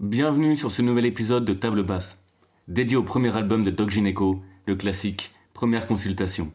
[0.00, 2.24] Bienvenue sur ce nouvel épisode de Table Basse,
[2.68, 6.50] dédié au premier album de Doc Gineco, le classique Première Consultation.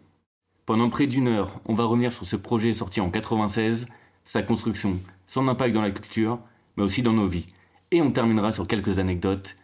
[0.65, 3.85] Pendant près d'une heure, on va revenir sur ce projet sorti en 96,
[4.23, 6.39] sa construction, son impact dans la culture,
[6.75, 7.45] mais aussi dans nos vies.
[7.91, 9.57] Et on terminera sur quelques anecdotes.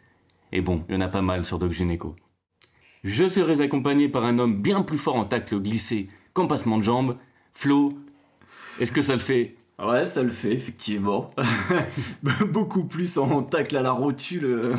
[0.51, 2.15] Et bon, il y en a pas mal sur Doc Gineco.
[3.03, 6.83] Je serai accompagné par un homme bien plus fort en tacle glissé qu'en passement de
[6.83, 7.17] jambes.
[7.55, 7.97] Flo,
[8.79, 9.55] est-ce que ça le fait?
[9.81, 11.31] Ouais, ça le fait, effectivement.
[12.51, 14.75] Beaucoup plus en tacle à la rotule.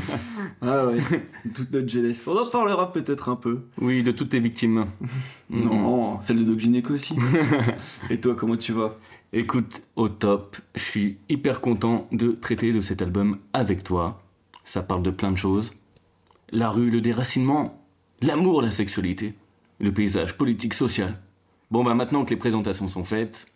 [0.62, 1.00] ah ouais,
[1.54, 2.26] toute notre jeunesse.
[2.26, 3.60] On en parlera peut-être un peu.
[3.80, 4.86] Oui, de toutes tes victimes.
[5.48, 7.16] Non, celle de Doc Gynéco aussi.
[8.10, 8.96] Et toi, comment tu vas?
[9.32, 14.20] Écoute, au top, je suis hyper content de traiter de cet album avec toi.
[14.64, 15.74] Ça parle de plein de choses.
[16.50, 17.84] La rue, le déracinement,
[18.20, 19.34] l'amour, la sexualité,
[19.78, 21.20] le paysage politique, social.
[21.70, 23.52] Bon bah maintenant que les présentations sont faites,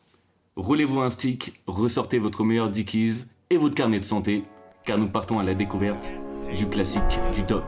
[0.57, 4.45] roulez-vous un stick, ressortez votre meilleur dickies et votre carnet de santé,
[4.85, 6.13] car nous partons à la découverte
[6.57, 7.03] du classique
[7.35, 7.65] du doc.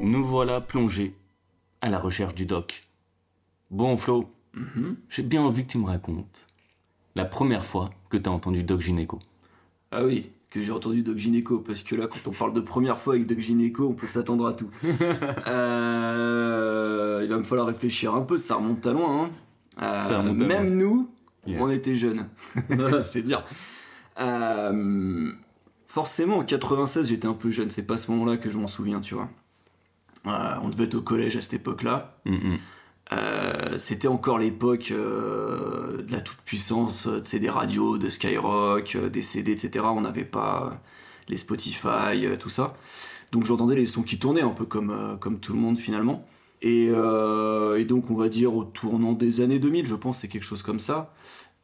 [0.00, 1.14] Nous voilà plongés
[1.80, 2.84] à la recherche du doc.
[3.70, 4.30] Bon Flo,
[5.10, 6.46] j'ai bien envie que tu me racontes
[7.14, 9.18] la première fois que tu as entendu Doc Gynéco.
[9.92, 12.98] Ah oui, que j'ai entendu Doc Gynéco, parce que là, quand on parle de première
[12.98, 14.68] fois avec Doc Gynéco, on peut s'attendre à tout.
[15.46, 19.24] Euh, il va me falloir réfléchir un peu, ça remonte à loin.
[19.24, 19.30] hein.
[19.82, 20.76] Euh, Ça remonte à même loin.
[20.76, 21.10] nous,
[21.46, 21.60] Yes.
[21.60, 22.28] on était jeunes.
[23.04, 23.44] c'est dire.
[24.20, 25.30] Euh,
[25.86, 28.66] forcément, en 96, j'étais un peu jeune, c'est pas à ce moment-là que je m'en
[28.66, 29.28] souviens, tu vois.
[30.24, 32.18] On devait être au collège à cette époque-là.
[32.24, 32.56] Mm.
[33.12, 39.52] Euh, c'était encore l'époque euh, de la toute-puissance, euh, des radios, de Skyrock, des CD,
[39.52, 39.84] etc.
[39.88, 40.80] On n'avait pas
[41.28, 42.74] les Spotify, tout ça.
[43.32, 46.24] Donc j'entendais les sons qui tournaient un peu comme, comme tout le monde finalement.
[46.62, 46.90] Et,
[47.88, 50.78] donc on va dire au tournant des années 2000, je pense, c'est quelque chose comme
[50.78, 51.12] ça.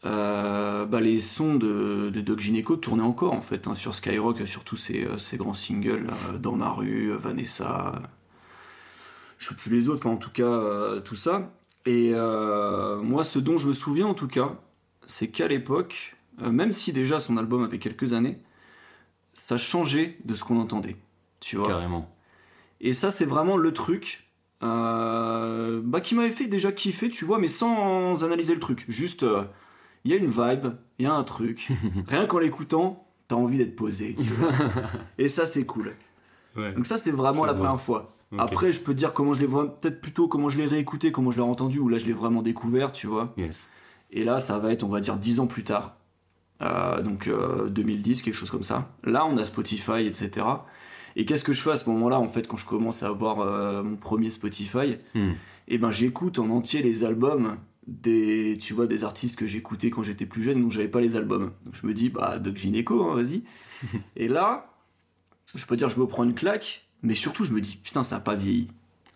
[0.02, 4.76] Bah, les sons de, de Doc Gynéco tournaient encore en fait hein, sur Skyrock, surtout
[4.76, 6.08] ces, ces grands singles
[6.40, 8.02] Dans ma rue, Vanessa,
[9.42, 11.52] je sais plus les autres, enfin en tout cas euh, tout ça.
[11.84, 14.52] Et euh, moi, ce dont je me souviens en tout cas,
[15.04, 18.38] c'est qu'à l'époque, euh, même si déjà son album avait quelques années,
[19.34, 20.96] ça changeait de ce qu'on entendait,
[21.40, 21.66] tu vois.
[21.66, 22.14] Carrément.
[22.80, 24.28] Et ça, c'est vraiment le truc
[24.60, 28.84] bah, qui m'avait fait déjà kiffer, tu vois, mais sans analyser le truc.
[28.88, 29.26] Juste,
[30.04, 31.72] il y a une vibe, il y a un truc.
[32.06, 34.52] Rien qu'en l'écoutant, t'as envie d'être posé, tu vois.
[35.18, 35.94] Et ça, c'est cool.
[36.56, 36.72] Ouais.
[36.74, 38.14] Donc ça, c'est vraiment la première fois.
[38.38, 41.36] Après, je peux dire comment je l'ai peut-être plutôt comment je l'ai réécouté, comment je
[41.36, 43.34] l'ai entendu, ou là, je l'ai vraiment découvert, tu vois.
[43.36, 43.68] Yes.
[44.10, 45.96] Et là, ça va être, on va dire, 10 ans plus tard.
[46.62, 48.90] Euh, donc euh, 2010, quelque chose comme ça.
[49.04, 50.46] Là, on a Spotify, etc.
[51.16, 53.40] Et qu'est-ce que je fais à ce moment-là, en fait, quand je commence à avoir
[53.40, 55.32] euh, mon premier Spotify Hmm.
[55.68, 57.56] Eh ben, j'écoute en entier les albums
[57.86, 61.16] des, tu vois, des artistes que j'écoutais quand j'étais plus jeune, donc j'avais pas les
[61.16, 61.52] albums.
[61.64, 63.42] Donc je me dis, bah, Doc Gynéco, hein, vas-y.
[64.16, 64.74] et là,
[65.54, 68.16] je peux dire, je me prends une claque, mais surtout, je me dis, putain, ça
[68.16, 68.68] a pas vieilli.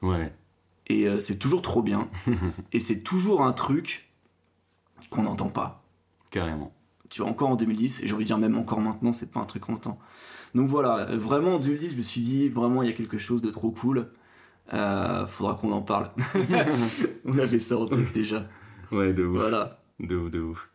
[0.02, 0.32] Ouais.
[0.88, 2.08] Et euh, c'est toujours trop bien.
[2.72, 4.10] et c'est toujours un truc
[5.10, 5.84] qu'on n'entend pas.
[6.30, 6.72] Carrément.
[7.10, 9.40] Tu vois, encore en 2010, et j'ai envie de dire même encore maintenant, c'est pas
[9.40, 9.98] un truc qu'on entend.
[10.54, 13.18] Donc voilà, euh, vraiment en 2010, je me suis dit, vraiment, il y a quelque
[13.18, 14.08] chose de trop cool.
[14.74, 16.10] Euh, faudra qu'on en parle.
[17.24, 18.48] On avait ça en tête déjà.
[18.90, 19.38] Ouais, de ouf.
[19.38, 19.80] Voilà.
[20.00, 20.70] De ouf, de ouf.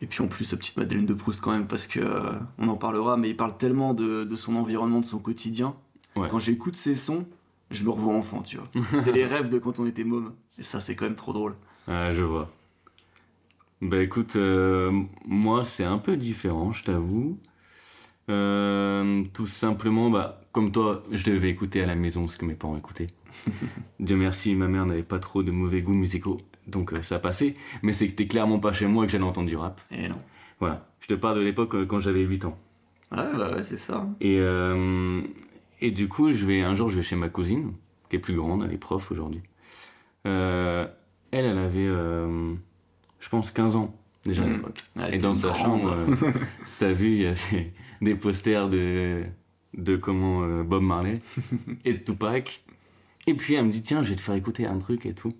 [0.00, 2.68] Et puis en plus, sa petite Madeleine de Proust quand même, parce que euh, on
[2.68, 5.76] en parlera, mais il parle tellement de, de son environnement, de son quotidien.
[6.16, 6.28] Ouais.
[6.30, 7.26] Quand j'écoute ses sons,
[7.70, 8.68] je me revois enfant, tu vois.
[9.00, 10.32] c'est les rêves de quand on était môme.
[10.58, 11.54] Et ça, c'est quand même trop drôle.
[11.88, 12.50] Ah, je vois.
[13.82, 17.38] Bah écoute, euh, moi c'est un peu différent, je t'avoue.
[18.30, 22.54] Euh, tout simplement, bah, comme toi, je devais écouter à la maison ce que mes
[22.54, 23.08] parents écoutaient.
[24.00, 27.54] Dieu merci, ma mère n'avait pas trop de mauvais goûts musicaux, donc euh, ça passait.
[27.82, 29.80] Mais c'était clairement pas chez moi que j'allais entendre du rap.
[29.90, 30.18] Et non.
[30.60, 32.56] Voilà, je te parle de l'époque euh, quand j'avais 8 ans.
[33.12, 34.06] Ouais, bah ouais, c'est ça.
[34.20, 35.20] Et, euh,
[35.86, 37.72] et du coup, je vais, un jour, je vais chez ma cousine,
[38.10, 39.42] qui est plus grande, elle est prof aujourd'hui.
[40.26, 40.86] Euh,
[41.30, 42.54] elle, elle avait, euh,
[43.20, 43.94] je pense, 15 ans
[44.24, 44.52] déjà à Mhm.
[44.56, 44.84] l'époque.
[44.96, 46.14] Ouais, et dans sa chambre, euh,
[46.78, 49.24] t'as vu, il y avait des posters de,
[49.76, 51.20] de comment euh, Bob Marley
[51.84, 52.62] et de Tupac.
[53.26, 55.32] Et puis elle me dit, tiens, je vais te faire écouter un truc et tout.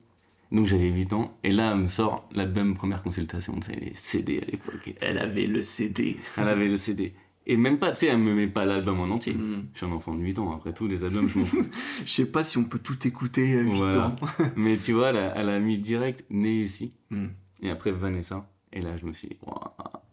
[0.52, 4.40] Donc j'avais 8 ans, et là, elle me sort l'album première consultation, sais, les CD
[4.40, 4.94] à l'époque.
[5.00, 6.16] Elle avait le CD.
[6.36, 7.12] Elle avait le CD.
[7.46, 9.34] Et même pas, tu sais, elle me met pas l'album en entier.
[9.34, 9.68] Mm.
[9.74, 11.66] Je suis un enfant de 8 ans, après tout, les albums, je m'en fous.
[12.06, 14.06] Je sais pas si on peut tout écouter à 8 Voilà.
[14.08, 14.16] ans.
[14.56, 17.26] Mais tu vois, elle a, elle a mis direct Né ici, Mm.
[17.62, 18.48] et après Vanessa.
[18.72, 19.36] Et là, je me suis dit,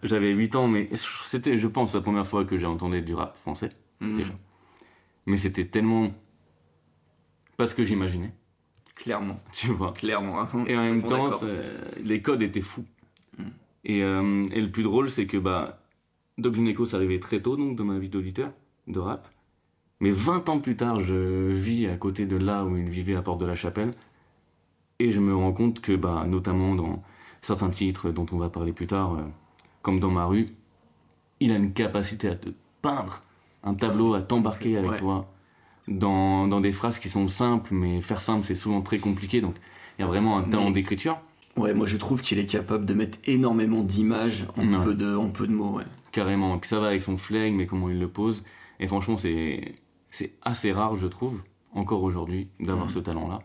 [0.04, 3.36] J'avais 8 ans, mais c'était, je pense, la première fois que j'ai entendu du rap
[3.38, 3.69] français,
[4.01, 4.18] Mhm.
[4.18, 4.33] déjà.
[5.25, 6.12] Mais c'était tellement.
[7.57, 8.33] pas ce que j'imaginais,
[8.95, 9.94] Clairement, tu vois.
[9.94, 10.48] clairement.
[10.68, 11.30] Et en même temps,
[12.04, 12.86] les codes étaient fous.
[13.38, 13.44] Mm.
[13.86, 15.81] Et, euh, et le plus drôle, c'est que bah,
[16.42, 18.52] Doc Gineco, ça arrivait très tôt donc, dans ma vie d'auditeur
[18.88, 19.28] de rap.
[20.00, 23.22] Mais 20 ans plus tard, je vis à côté de là où il vivait à
[23.22, 23.92] Porte de la Chapelle.
[25.00, 27.04] Et je me rends compte que, bah, notamment dans
[27.42, 29.22] certains titres dont on va parler plus tard, euh,
[29.82, 30.50] comme dans ma rue,
[31.40, 32.50] il a une capacité à te
[32.82, 33.24] peindre
[33.64, 34.98] un tableau, à t'embarquer avec Ouais.
[34.98, 35.32] toi
[35.88, 39.42] dans, dans des phrases qui sont simples, mais faire simple, c'est souvent très compliqué.
[39.42, 39.56] Donc,
[39.98, 41.20] il y a vraiment un talent Mais- d'écriture.
[41.58, 44.84] Ouais, moi je trouve qu'il est capable de mettre énormément d'images en, Ouais.
[44.86, 45.84] peu de, en peu de mots, ouais.
[46.12, 46.58] Carrément.
[46.60, 48.44] Puis ça va avec son flegme mais comment il le pose.
[48.80, 49.75] Et franchement, c'est,
[50.42, 51.44] assez rare, je trouve,
[51.74, 52.92] encore aujourd'hui, d'avoir Mhm.
[52.92, 53.40] ce talent-là.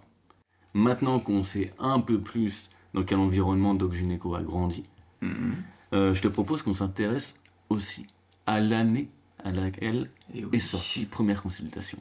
[0.74, 4.84] Maintenant qu'on sait un peu plus dans quel environnement Doc Gineco a grandi,
[5.22, 5.54] Mhm.
[5.92, 8.06] euh, je te propose qu'on s'intéresse aussi
[8.46, 9.08] à l'année
[9.44, 10.56] à laquelle Et oui.
[10.56, 11.98] est sortie première consultation.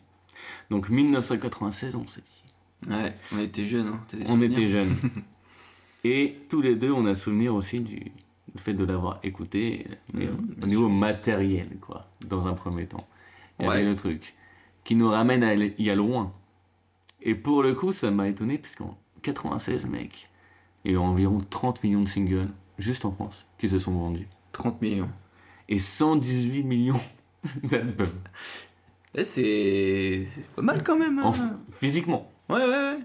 [0.70, 2.90] Donc 1996, on s'est dit.
[2.90, 4.00] Ouais, on était jeunes, hein.
[4.24, 4.96] On souvenirs était jeunes.
[6.04, 8.12] Et tous les deux, on a souvenir aussi du,
[8.56, 13.08] du fait de l'avoir écouté, mais Mhm, au niveau matériel, quoi, dans un premier temps.
[13.60, 13.84] Il y avait Ouais.
[13.86, 14.34] le truc
[14.84, 16.34] qui nous ramène à il y a loin.
[17.22, 20.30] Et pour le coup, ça m'a étonné, puisqu'en 96, mec,
[20.84, 22.48] il y a eu environ 30 millions de singles,
[22.78, 24.28] juste en France, qui se sont vendus.
[24.52, 25.10] 30 millions.
[25.68, 27.02] Et 118 millions
[27.64, 28.10] d'albums.
[29.16, 30.26] Eh, c'est
[30.56, 31.20] pas mal quand même.
[31.20, 31.32] hein.
[31.72, 32.32] Physiquement.
[32.50, 33.00] Ouais, ouais, ouais.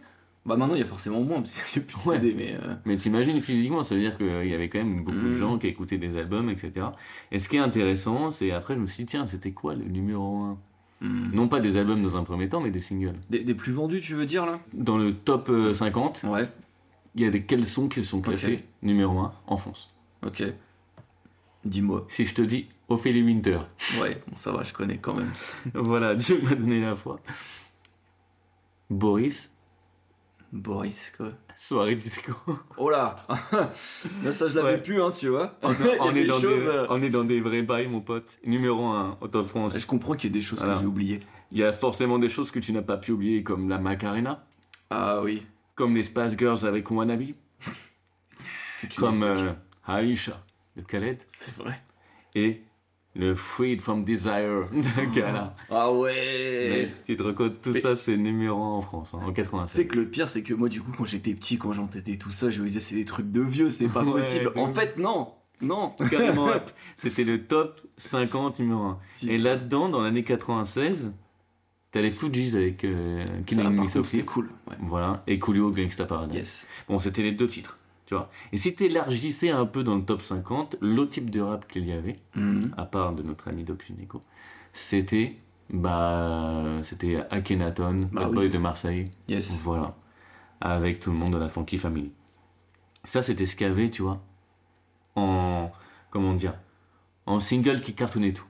[0.51, 2.17] Bah maintenant il y a forcément moins parce qu'il n'y a plus de Ouais.
[2.19, 2.55] CD, mais.
[2.61, 5.37] euh, Mais t'imagines physiquement, ça veut dire qu'il y avait quand même beaucoup de Mhm.
[5.37, 6.87] gens qui écoutaient des albums, etc.
[7.31, 9.85] Et ce qui est intéressant, c'est après je me suis dit, tiens, c'était quoi le
[9.85, 10.59] numéro 1
[11.03, 11.31] hmm.
[11.33, 13.15] Non pas des albums dans un premier temps, mais des singles.
[13.31, 14.59] Des, des plus vendus, tu veux dire là?
[14.73, 16.49] Dans le top euh, 50, Ouais,
[17.15, 19.95] il y a des quels sons qui sont classés numéro 1 en France.
[20.27, 20.43] ok.
[21.65, 22.07] Dis-moi.
[22.09, 23.59] Si je te dis Ophélie Winter,
[24.01, 25.31] Ouais, bon, ça va, je connais quand même.
[25.75, 27.21] voilà, Dieu m'a donné la foi.
[28.89, 29.55] Boris,
[30.53, 31.29] Boris, quoi.
[31.57, 32.33] soirée disco.
[32.77, 33.25] Oh là
[34.25, 34.83] Là, ça, je l'avais Ouais.
[34.83, 35.57] plus, hein, tu vois.
[35.63, 38.39] On, a est dans choses, des, euh, on est dans des vrais bails, mon pote.
[38.45, 39.79] Numéro 1 au top France.
[39.79, 41.21] Je comprends qu'il y ait des choses que j'ai oubliées.
[41.53, 44.45] Il y a forcément des choses que tu n'as pas pu oublier, comme la Macarena,
[44.91, 45.47] Ah oui.
[45.77, 47.23] comme les Spice Girls avec Wannabe,
[48.97, 49.53] comme euh,
[49.89, 50.43] Aisha
[50.77, 51.81] de Khaled, C'est vrai.
[52.35, 52.63] et
[53.17, 55.55] le Freed from Desire de Gala.
[55.71, 59.31] Ah ouais tu te recodes, tout Mais- ça c'est numéro 1 en France, hein, en
[59.33, 59.89] Tu sais 87.
[59.89, 62.51] que le pire, c'est que moi, du coup, quand j'étais petit, quand j'entendais tout ça,
[62.51, 64.53] je me disais, c'est des trucs de vieux, c'est pas possible.
[64.57, 68.99] En fait, non Non Carrément, hop, c'était le top 50 numéro 1.
[69.29, 71.13] Et là-dedans, dans l'année 96,
[71.91, 74.51] t'as les Fujis avec euh, Killing c'était cool.
[74.69, 74.77] Ouais.
[74.81, 76.37] Voilà, et Coolio Gangsta Paradise.
[76.37, 76.67] Yes.
[76.89, 77.81] Bon, c'était les deux titres,
[78.11, 78.29] tu vois.
[78.51, 81.93] Et si t'élargissais un peu dans le top 50, l'autre type de rap qu'il y
[81.93, 82.75] avait, Mhm.
[82.77, 84.21] à part de notre ami Doc Gineco,
[84.73, 85.37] c'était
[85.73, 88.35] bah c'était Akhenaton, Bah oui.
[88.35, 89.61] Boy de Marseille, Yes.
[89.63, 89.95] voilà,
[90.61, 92.11] avec tout le monde de la Funky Family.
[93.05, 94.21] Ça, c'était ce qu'il y avait, tu vois,
[95.15, 95.71] en
[96.11, 96.55] comment dire,
[97.27, 98.45] en single qui cartonnait tout.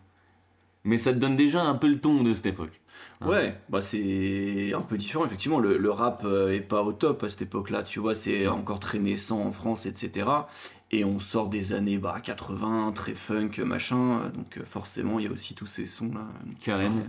[0.85, 2.80] Mais ça te donne déjà un peu le ton de cette époque.
[3.21, 3.29] Hein.
[3.29, 5.59] Ouais, bah c'est un peu différent, effectivement.
[5.61, 8.81] Le, le rap euh, est pas au top à cette époque-là, tu vois, c'est encore
[8.81, 10.29] très naissant en France, etc.
[10.93, 15.29] Et on sort des années bah, 80, très funk, machin, donc euh, forcément, il y
[15.29, 16.27] a aussi tous ces sons-là.
[16.61, 17.03] Carrément.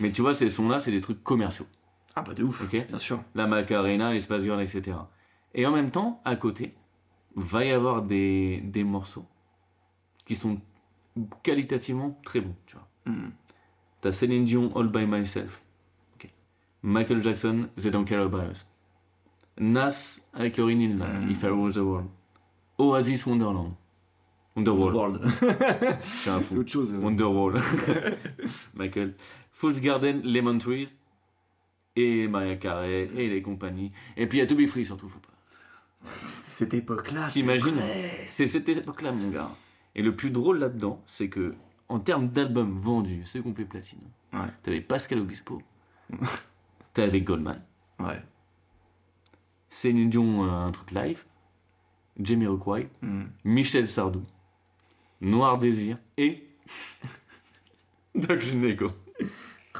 [0.00, 1.66] Mais tu vois, ces sons-là, c'est des trucs commerciaux.
[2.14, 2.86] Ah bah de ouf, Ok.
[2.88, 3.22] bien sûr.
[3.34, 4.96] la Macarena, les Space Girls, etc.
[5.54, 6.74] Et en même temps, à côté,
[7.36, 9.24] va y avoir des, des morceaux
[10.26, 10.60] qui sont
[11.42, 12.88] qualitativement très bons, tu vois.
[13.06, 13.32] Mhm.
[14.02, 15.62] T'as Céline Dion, All By Myself.
[16.82, 18.66] Michael Jackson, They Don't Care About Us.
[19.58, 21.30] Nas avec le Rinil, là, Mm.
[21.30, 22.08] If I Rule the World.
[22.78, 23.74] Oasis, Wonderland.
[24.56, 24.92] Wonderwall.
[24.94, 25.20] World.
[26.00, 26.58] C'est un fou.
[26.58, 26.92] autre chose.
[26.92, 26.98] euh.
[26.98, 27.60] Wonderwall.
[28.74, 29.14] Michael.
[29.52, 30.88] Fool's Garden, Lemon Trees.
[31.94, 33.92] Et Maria Carey, et les compagnies.
[34.16, 35.28] Et puis il y a To Be Free surtout, faut pas.
[36.18, 37.78] Cette époque-là, T'imagines.
[38.28, 39.50] C'est cette époque-là, mon gars.
[39.94, 41.54] Et le plus drôle là-dedans, c'est que,
[41.92, 44.00] en termes d'albums vendus, ceux qu'on fait platine,
[44.32, 44.48] Ouais.
[44.62, 45.60] t'avais Pascal Obispo,
[46.94, 47.62] t'avais Goldman,
[47.98, 48.22] Ouais.
[49.68, 51.24] Céline Dion, euh, un truc live,
[52.18, 53.30] Jamie Rockway, Mhm.
[53.44, 54.22] Michel Sardou,
[55.20, 56.46] Noir Désir et
[58.14, 58.40] Doc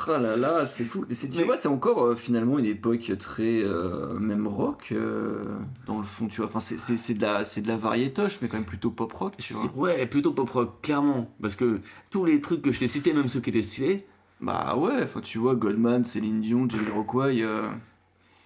[0.09, 1.05] Oh là là, c'est fou.
[1.07, 5.45] Tu Mais- vois, c'est encore euh, finalement une époque très euh, même rock euh,
[5.87, 6.47] dans le fond, tu vois.
[6.49, 9.53] Enfin, c'est- de la c'est de la variétoche, mais quand même plutôt pop rock, tu
[9.53, 9.71] vois.
[9.77, 11.31] Ouais, plutôt pop rock, clairement.
[11.43, 11.81] Parce que
[12.11, 14.07] tous les trucs que je t'ai cités, même ceux qui étaient stylés,
[14.41, 17.45] Bah ouais, enfin tu vois Goldman, Céline Dion, Jamie Rockway.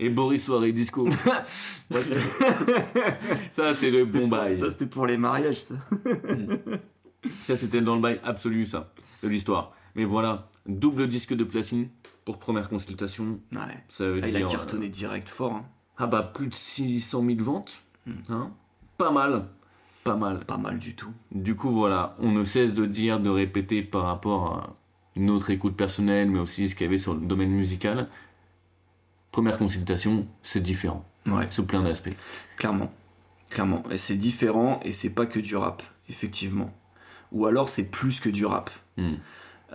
[0.01, 1.07] et Boris Soirée Disco,
[1.91, 2.03] ouais,
[3.47, 4.61] ça c'est le bon bail.
[4.61, 5.75] ça, C'était pour les mariages, ça.
[7.29, 9.73] Ça, c'était dans le bail absolu, ça, de l'histoire.
[9.95, 11.89] Mais voilà, double disque de platine
[12.25, 13.41] pour première consultation.
[13.53, 13.59] Ouais.
[13.89, 14.47] Ça veut Ah, il dire.
[14.49, 15.53] a cartonné direct fort.
[15.55, 15.65] hein.
[15.67, 17.79] euh, ah bah, plus de 600 000 ventes.
[18.07, 18.13] Hmm.
[18.29, 18.53] Hein
[18.99, 19.47] pas mal.
[20.05, 20.41] Pas mal.
[20.45, 21.13] Pas mal du tout.
[21.33, 24.77] Du coup, voilà, on ne cesse de dire, de répéter par rapport à
[25.17, 28.09] une autre écoute personnelle, mais aussi ce qu'il y avait sur le domaine musical.
[29.33, 31.47] Première consultation, c'est différent, Ouais.
[31.51, 32.15] sous plein d'aspects.
[32.57, 32.93] Clairement.
[33.51, 33.83] Clairement.
[33.91, 36.73] Et c'est différent et c'est pas que du rap, effectivement.
[37.33, 38.71] Ou alors c'est plus que du rap.
[38.97, 39.15] Hmm.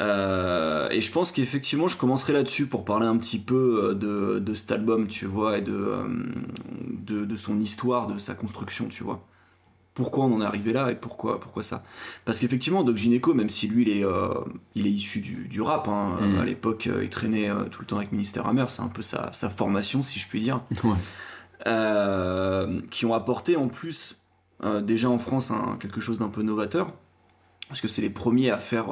[0.02, 4.40] Euh, et je pense qu'effectivement, je commencerai là-dessus pour parler un petit peu euh, de,
[4.40, 6.04] de cet album, tu vois, et de, euh,
[6.90, 9.24] de, de son histoire, de sa construction, tu vois.
[9.94, 11.84] Pourquoi on en est arrivé là et pourquoi, pourquoi ça?
[12.26, 14.30] Parce qu'effectivement, Doc Gineco, même si lui, il est, euh,
[14.74, 16.40] il est issu du, du rap, hein, Mhm.
[16.40, 19.50] à l'époque, il traînait tout le temps avec Ministère Hammer, c'est un peu sa, sa
[19.50, 20.96] formation, si je puis dire Ouais.
[21.68, 24.16] euh, qui ont apporté en plus
[24.84, 26.94] déjà en France quelque chose d'un peu novateur
[27.68, 28.86] parce que c'est les premiers à faire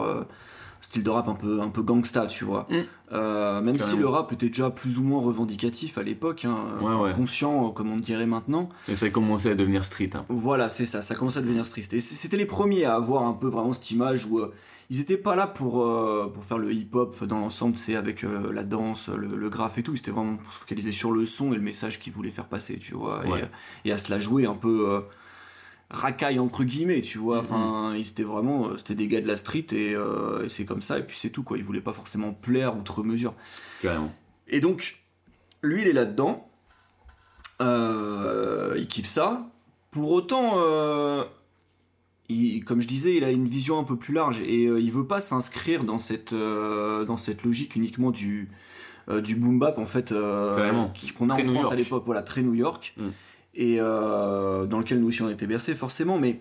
[0.81, 2.75] style de rap un peu un peu gangsta tu vois Mm.
[3.11, 6.85] Euh, même si le rap était déjà plus ou moins revendicatif à l'époque hein, Ouais,
[6.93, 7.13] enfin, ouais.
[7.13, 10.11] conscient euh, comme on dirait maintenant Et ça a commencé à devenir street.
[10.13, 10.25] hein.
[10.29, 11.93] voilà, c'est ça, ça commençait à devenir triste.
[11.93, 14.53] Et c'était les premiers à avoir un peu vraiment cette image où euh,
[14.91, 18.51] ils étaient pas là pour, euh, pour faire le hip-hop dans l'ensemble, c'est avec euh,
[18.53, 21.25] la danse, le, le graphe et tout, ils étaient vraiment pour se focaliser sur le
[21.25, 23.49] son et le message qu'ils voulaient faire passer, tu vois, et, Ouais.
[23.85, 25.01] et, à se la jouer un peu euh,
[25.91, 27.45] racaille entre guillemets, tu vois, Mhm.
[27.49, 30.65] enfin, ils étaient vraiment, euh, c'était des gars de la street et, euh, et c'est
[30.65, 33.33] comme ça, et puis c'est tout, quoi, ils voulaient pas forcément plaire outre mesure.
[33.81, 34.13] Carrément.
[34.47, 34.97] Et donc,
[35.63, 36.47] lui, il est là-dedans.
[37.61, 39.49] Euh, il kiffe ça.
[39.91, 41.23] Pour autant, euh,
[42.29, 45.07] il- comme je disais, il a une vision un peu plus large et il veut
[45.07, 48.49] pas s'inscrire dans cette, dans cette logique uniquement du,
[49.23, 52.93] du boom bap en fait qu'on a en France à l'époque, voilà, très New York,
[52.97, 53.07] Mm.
[53.55, 56.39] Et euh, dans lequel nous aussi on était bercés forcément, mais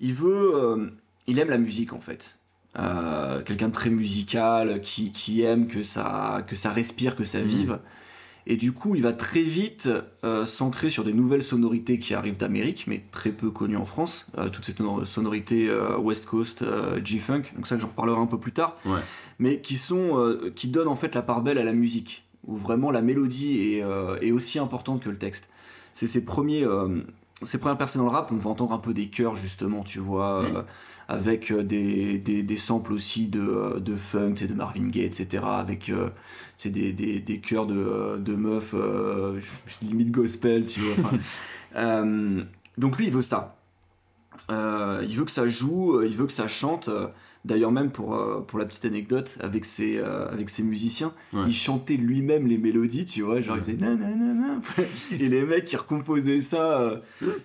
[0.00, 0.86] il veut, euh,
[1.26, 2.36] il aime la musique en fait.
[2.78, 7.40] Euh, quelqu'un de très musical, qui, qui aime que ça, que ça respire, que ça
[7.40, 7.46] Mhm.
[7.46, 7.78] vive.
[8.46, 9.88] Et du coup, il va très vite
[10.46, 14.26] s'ancrer sur des nouvelles sonorités qui arrivent d'Amérique, mais très peu connues en France.
[14.52, 16.64] Toutes ces sonor- sonorités West Coast,
[17.04, 18.76] G-Funk, donc ça j'en reparlerai un peu plus tard.
[18.86, 19.00] Ouais.
[19.38, 22.90] Mais qui sont, qui donnent en fait la part belle à la musique, où vraiment
[22.90, 23.84] la mélodie est,
[24.22, 25.48] est aussi importante que le texte.
[25.92, 27.00] C'est ses premiers, euh,
[27.42, 29.98] ses premières percées dans le rap, on va entendre un peu des chœurs justement, tu
[29.98, 30.56] vois, Mm.
[30.56, 30.62] euh,
[31.08, 35.42] avec euh, des, des, des samples aussi de, de funk, de Marvin Gaye, etc.
[35.44, 36.10] Avec euh,
[36.56, 39.40] c'est des, des, des chœurs de, de meufs, euh,
[39.82, 41.10] limite gospel, tu vois.
[42.78, 43.56] donc lui, il veut ça.
[44.48, 46.88] Il veut que ça joue, il veut que ça chante.
[47.46, 51.40] D'ailleurs, même pour, euh, pour la petite anecdote, avec ses, euh, avec ses musiciens, Ouais.
[51.46, 54.60] il chantait lui-même les mélodies, tu vois, genre il faisait nananana,
[55.12, 56.98] et les mecs qui recomposaient ça, euh,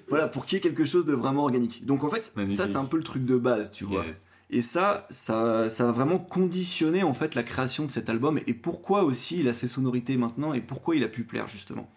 [0.09, 1.85] voilà, pour qu'il y ait quelque chose de vraiment organique.
[1.85, 2.57] Donc en fait, Magnifique.
[2.57, 4.05] ça c'est un peu le truc de base, tu vois.
[4.51, 8.53] Et ça, ça, ça a vraiment conditionné en fait la création de cet album et
[8.53, 11.89] pourquoi aussi il a ses sonorités maintenant et pourquoi il a pu plaire justement.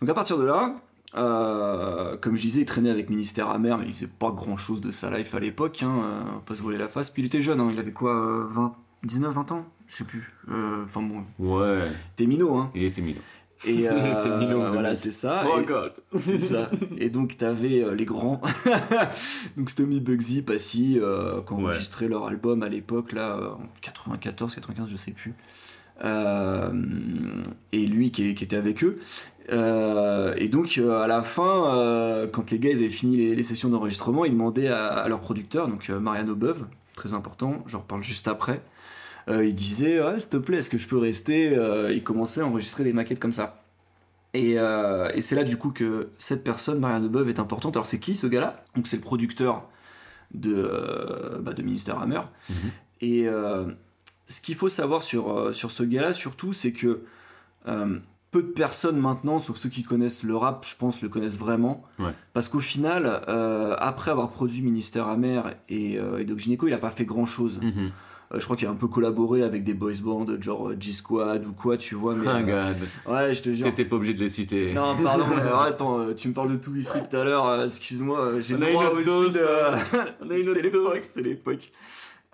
[0.00, 0.80] Donc à partir de là,
[1.16, 4.80] euh, comme je disais, il traînait avec Ministère Amer, mais il faisait pas grand chose
[4.80, 7.10] de sa life à l'époque, hein, euh, pas se voiler la face.
[7.10, 8.74] Puis il était jeune, hein, il avait quoi, euh, 20,
[9.04, 9.64] 19, 20 ans?
[9.86, 10.34] Je sais plus.
[10.50, 11.80] Euh, Enfin bon, Ouais,
[12.16, 12.70] t'es minot, hein.
[12.74, 13.20] il était mignon.
[13.66, 15.44] Et Il était minot, voilà, c'est ça.
[15.52, 15.92] Oh Et- god.
[16.16, 16.70] c'est ça.
[16.98, 18.40] Et donc t'avais les grands,
[19.56, 21.64] donc Stomy Bugsy, Passy, qui ont Ouais.
[21.64, 25.34] enregistré leur album à l'époque là, en 94, 95, je sais plus.
[26.04, 26.70] Euh,
[27.72, 29.00] et lui qui, qui était avec eux.
[29.50, 33.34] Euh, et donc euh, à la fin, euh, quand les gars ils avaient fini les,
[33.34, 37.78] les sessions d'enregistrement, ils demandaient à, à leur producteur, donc Mariano Beuve, très important, j'en
[37.78, 38.60] reparle juste après.
[39.30, 41.54] Il disait ouais, s'il te plaît, est-ce que je peux rester?
[41.90, 43.62] Il commençait à enregistrer des maquettes comme ça.
[44.32, 47.76] Et, et c'est là du coup que cette personne, Marianne Beuve, est importante.
[47.76, 48.64] Alors c'est qui ce gars-là?
[48.74, 49.68] Donc c'est le producteur
[50.32, 52.22] de, bah, de Ministère Hammer.
[52.48, 52.70] Mhm.
[53.02, 53.26] Et
[54.26, 57.02] ce qu'il faut savoir sur, sur ce gars-là surtout, c'est que
[58.30, 61.84] peu de personnes maintenant, sauf ceux qui connaissent le rap, je pense, le connaissent vraiment.
[61.98, 62.12] Ouais.
[62.34, 66.70] Parce qu'au final, euh, après avoir produit Ministère Amer et, euh, et Doc Gynéco, il
[66.70, 67.60] n'a pas fait grand-chose.
[67.62, 67.90] Mhm.
[68.30, 71.46] Euh, je crois qu'il a un peu collaboré avec des boys bands, genre euh, G-Squad
[71.46, 72.14] ou quoi, tu vois.
[72.14, 72.76] Mais, god.
[73.06, 73.64] ouais, je te jure.
[73.64, 74.74] T'étais pas obligé de les citer.
[74.74, 75.24] Non, pardon,
[75.60, 79.40] attends, tu me parles de tout tout à l'heure, excuse-moi, j'ai le droit aussi de...
[80.22, 81.70] On a une C'était autre l'époque, c'est l'époque.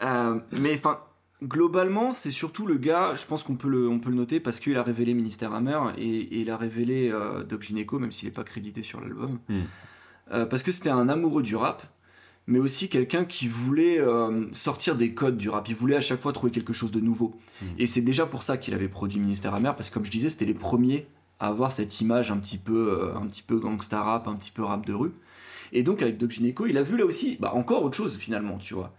[0.00, 0.98] Mais enfin,
[1.44, 4.60] globalement, c'est surtout le gars, je pense qu'on peut le, on peut le noter, parce
[4.60, 8.28] qu'il a révélé Ministère Hammer et, et il a révélé euh, Doc Gineco, même s'il
[8.28, 9.38] n'est pas crédité sur l'album.
[9.48, 9.62] Hmm.
[10.32, 11.82] Euh, parce que c'était un amoureux du rap,
[12.46, 15.68] mais aussi quelqu'un qui voulait euh, sortir des codes du rap.
[15.68, 17.38] Il voulait à chaque fois trouver quelque chose de nouveau.
[17.62, 17.66] Hmm.
[17.78, 20.30] Et c'est déjà pour ça qu'il avait produit Ministère Amer, parce que comme je disais,
[20.30, 21.06] c'était les premiers
[21.40, 24.62] à avoir cette image un petit peu, un petit peu gangsta rap, un petit peu
[24.62, 25.12] rap de rue.
[25.72, 28.58] Et donc avec Doc Gineco, il a vu là aussi, bah, encore autre chose finalement,
[28.58, 28.94] tu vois.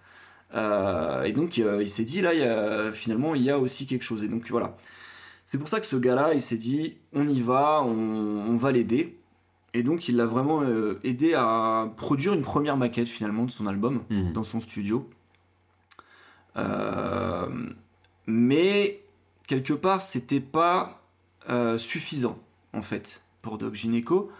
[0.55, 3.59] Euh, et donc euh, il s'est dit là, il y a- finalement, il y a
[3.59, 4.23] aussi quelque chose.
[4.23, 4.77] Et donc voilà.
[5.43, 8.71] C'est pour ça que ce gars-là, il s'est dit, on y va, on, on va
[8.71, 9.17] l'aider.
[9.73, 13.67] Et donc il l'a vraiment euh, aidé à produire une première maquette finalement de son
[13.67, 14.31] album Mhm.
[14.33, 15.09] dans son studio.
[16.57, 17.47] Euh,
[18.27, 19.01] mais
[19.47, 21.01] quelque part, c'était pas
[21.49, 22.39] euh, suffisant
[22.73, 24.31] en fait pour Doc Gineco.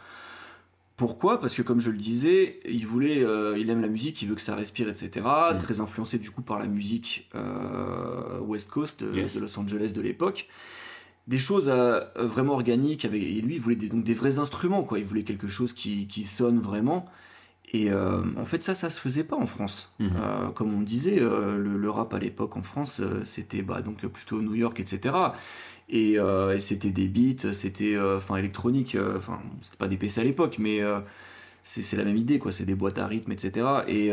[0.97, 1.41] Pourquoi?
[1.41, 4.35] Parce que comme je le disais, il voulait, euh, il aime la musique, il veut
[4.35, 5.25] que ça respire, etc.
[5.25, 5.57] Mm.
[5.57, 9.35] Très influencé du coup par la musique euh, West Coast de, Yes.
[9.35, 10.47] de Los Angeles de l'époque.
[11.27, 14.83] Des choses euh, vraiment organiques, avec, et lui il voulait des, donc des vrais instruments,
[14.83, 14.99] quoi.
[14.99, 17.05] Il voulait quelque chose qui, qui sonne vraiment.
[17.73, 19.93] Et euh, en fait, ça, ça se faisait pas en France.
[19.99, 20.09] Mhm.
[20.15, 23.81] Euh, comme on disait, euh, le, le rap à l'époque en France, euh, c'était bah,
[23.81, 25.13] donc plutôt New York, etc.
[25.89, 29.97] Et, euh, et c'était des beats, c'était euh, enfin électronique, euh, enfin c'était pas des
[29.97, 30.81] PC à l'époque, mais
[31.63, 32.51] c'est la même idée, quoi.
[32.51, 33.67] C'est des boîtes à rythme, etc.
[33.87, 34.11] Et,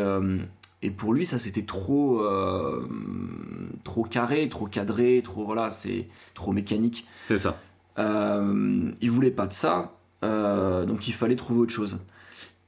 [0.83, 2.23] et pour lui, ça c'était trop,
[3.85, 7.07] trop carré, trop cadré, trop voilà, c'est trop mécanique.
[7.29, 7.59] C'est ça.
[7.99, 11.99] Il voulait pas de ça, donc il fallait trouver autre chose.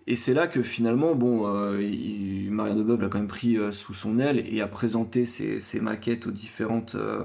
[0.06, 3.72] Et c'est là que finalement, bon, euh, il- Mariano Beuve l'a quand même pris euh,
[3.72, 7.22] sous son aile et a présenté ses, ses maquettes aux différentes euh,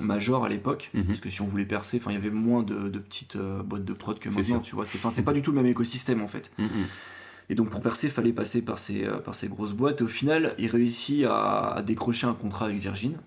[0.00, 0.90] majors à l'époque.
[0.94, 1.04] Mhm.
[1.04, 3.84] Parce que si on voulait percer, il y avait moins de, de petites euh, boîtes
[3.84, 4.62] de prod que maintenant, sûr.
[4.62, 4.86] tu vois.
[4.86, 6.50] C'est, pas du tout le même écosystème en fait.
[6.58, 6.68] Mhm.
[7.50, 10.00] Et donc pour percer, il fallait passer par ces, par ces grosses boîtes.
[10.00, 13.18] Et au final, il réussit à, à décrocher un contrat avec Virgin.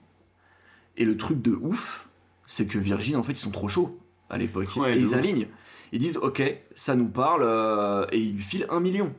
[0.98, 2.08] Et le truc de ouf,
[2.48, 4.00] c'est que Virgin, en fait, ils sont trop chauds
[4.32, 4.70] à l'époque.
[4.78, 5.14] Ouais, et ils ouf.
[5.14, 5.46] alignent.
[5.92, 6.42] Ils disent, ok,
[6.76, 9.14] ça nous parle, euh, et ils lui filent un million.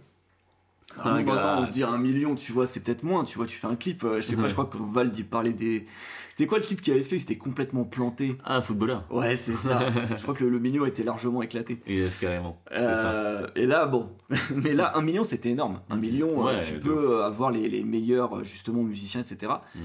[0.96, 1.58] Alors, Un maintenant, gars.
[1.60, 3.76] on se dit un million, tu vois, c'est peut-être moins, tu vois, tu fais un
[3.76, 5.87] clip, euh, je sais pas, je crois que Val dit parler des...
[6.30, 8.37] C'était quoi le clip qu'il avait fait C'était complètement planté.
[8.44, 9.04] Ah, footballeur.
[9.10, 9.80] Ouais, c'est ça.
[10.16, 11.80] je crois que le, le million était largement éclaté.
[11.87, 12.60] Yes, carrément.
[12.70, 12.76] Ça.
[12.78, 14.10] Euh, et là, bon,
[14.54, 15.80] mais là, un million, c'était énorme.
[15.90, 19.52] Un million, euh, tu peux avoir les, les meilleurs, justement, musiciens, etc.
[19.75, 19.78] Mm.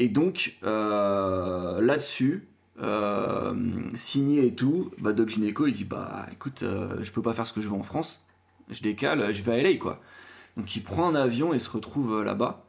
[0.00, 2.48] Et donc, là-dessus,
[2.80, 3.54] euh,
[3.94, 7.46] signé et tout, bah, Doc Gineco, il dit, bah, écoute, euh, je peux pas faire
[7.46, 8.24] ce que je veux en France,
[8.70, 10.00] je décale, je vais à LA, quoi.
[10.56, 12.64] Donc, il prend un avion et se retrouve euh, là-bas.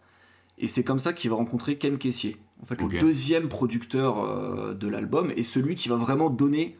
[0.58, 2.38] Et c'est comme ça qu'il va rencontrer Ken Caissier.
[2.62, 6.78] En fait, le deuxième producteur euh, de l'album et celui qui va vraiment donner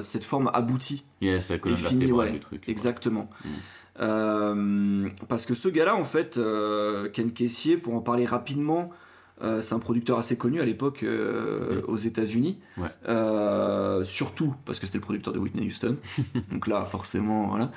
[0.00, 2.68] cette forme aboutie Yes, la colonne et fini, vertébrale ouais, du truc.
[2.68, 3.30] exactement.
[3.44, 3.48] Mm.
[4.00, 8.90] Euh, parce que ce gars-là, en fait, euh, Ken Caissier, pour en parler rapidement,
[9.42, 12.58] euh, c'est un producteur assez connu à l'époque euh, aux États-Unis.
[12.76, 12.88] Ouais.
[13.08, 15.96] Euh, surtout parce que c'était le producteur de Whitney Houston.
[16.52, 17.70] Donc là, forcément, voilà.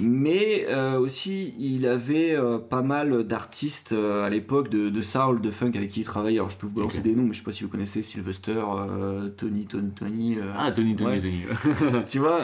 [0.00, 0.66] Mais
[0.98, 2.36] aussi, il avait
[2.70, 6.38] pas mal d'artistes à l'époque de, de soul, de funk avec qui il travaillait.
[6.38, 8.62] Alors, je peux vous balancer des noms, mais je sais pas si vous connaissez Sylvester,
[9.36, 10.38] Tony, Tony, Tony.
[10.56, 11.20] Ah, Tony, Tony, Ouais.
[11.20, 12.04] Tony.
[12.06, 12.40] tu vois,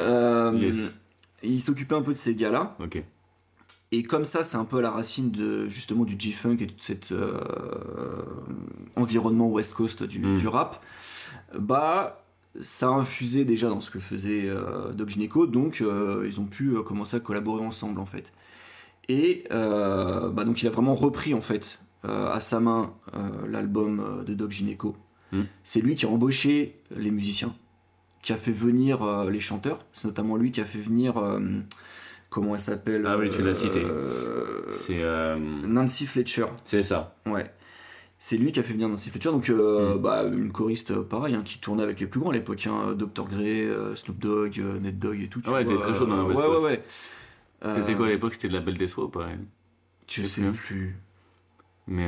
[0.59, 0.99] Yes.
[1.43, 2.77] il s'occupait un peu de ces gars-là.
[2.81, 3.03] ok.
[3.91, 6.75] Et comme ça, c'est un peu à la racine de justement du G-funk et tout
[6.79, 7.33] cet euh,
[8.97, 10.39] environnement West Coast du, Mm.
[10.39, 10.85] du rap.
[11.59, 12.25] Bah,
[12.61, 16.45] ça a infusé déjà dans ce que faisait euh, Doc Gineco, donc euh, ils ont
[16.45, 18.33] pu commencer à collaborer ensemble en fait.
[19.09, 22.93] Et bah, donc il a vraiment repris en fait à sa main
[23.49, 24.97] l'album de Doc Gineco.
[25.33, 25.43] Mm.
[25.65, 27.55] C'est lui qui a embauché les musiciens,
[28.21, 29.87] qui a fait venir les chanteurs.
[29.95, 31.15] C'est notamment lui qui a fait venir
[32.31, 33.83] comment elle s'appelle Ah oui, tu l'as cité.
[33.85, 36.47] euh, C'est euh, Nancy Fletcher.
[36.67, 37.17] c'est ça.
[37.27, 37.51] Ouais.
[38.21, 39.99] C'est lui qui a fait venir Nancy Fletcher, donc euh, Mm.
[40.03, 42.95] bah, une choriste euh, pareil, hein, qui tournait avec les plus grands à l'époque, hein,
[42.97, 43.27] Dr.
[43.27, 45.41] Dre, euh, Snoop Dogg, euh, Ned Dogg et tout.
[45.41, 46.83] tu Ah ouais, t'es très chaud dans la West Ouais, ouais, ouais.
[47.75, 48.33] C'était quoi à l'époque?
[48.35, 49.29] C'était de la Belle des Soies ou pas
[50.09, 50.97] Je sais sais plus.
[51.87, 52.07] Mais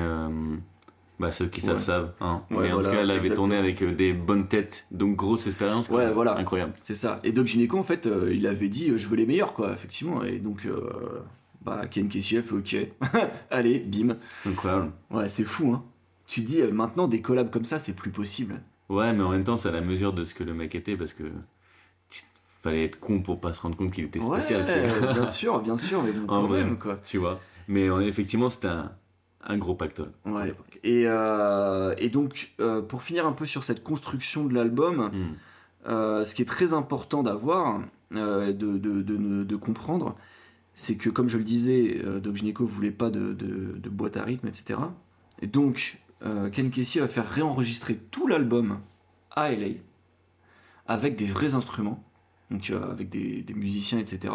[1.21, 1.81] bah, ceux qui savent Ouais.
[1.83, 2.13] savent.
[2.21, 2.43] Hein.
[2.51, 5.15] Ouais, Mais en tout voilà, cas, elle avait tourné avec euh, des bonnes têtes, donc
[5.17, 5.87] grosse expérience.
[5.89, 5.99] quoi.
[5.99, 6.37] Ouais, voilà.
[6.39, 6.73] Incroyable.
[6.81, 7.21] C'est ça.
[7.23, 9.73] Et Doc Gineco, en fait, euh, il avait dit euh, je veux les meilleurs, quoi,
[9.73, 10.25] effectivement.
[10.25, 10.81] Et donc, euh,
[11.63, 12.77] bah, Ken fait ok.
[13.51, 14.17] Allez, bim.
[14.47, 14.91] Incroyable.
[15.11, 15.85] Ouais, c'est fou, hein.
[16.27, 18.63] Tu te dis, maintenant, des collabs comme ça, c'est plus possible.
[18.89, 20.97] Ouais, mais en même temps, c'est à la mesure de ce que le mec était
[20.97, 21.25] parce que
[22.63, 24.65] fallait être con pour pas se rendre compte qu'il était spécial.
[25.13, 26.65] bien sûr, bien sûr, mais bon, En quand vrai.
[26.65, 26.99] même, quoi.
[27.05, 27.41] tu vois.
[27.69, 28.91] Mais effectivement, c'était un,
[29.45, 30.13] un gros pactole.
[30.27, 30.55] Ouais.
[30.85, 35.35] Et, euh, et donc, euh, pour finir un peu sur cette construction de l'album, Hmm.
[35.89, 40.17] euh, ce qui est très important d'avoir, de, de, de, de comprendre,
[40.75, 43.35] c'est que, comme je le disais, Doc Gineco voulait pas de,
[43.91, 44.79] boîte à rythme, etc.
[45.43, 45.99] Et donc,
[46.53, 48.81] Ken Kesey va faire réenregistrer tout l'album
[49.31, 49.77] à LA,
[50.87, 52.03] avec des vrais instruments,
[52.51, 54.35] donc avec des, des musiciens, etc.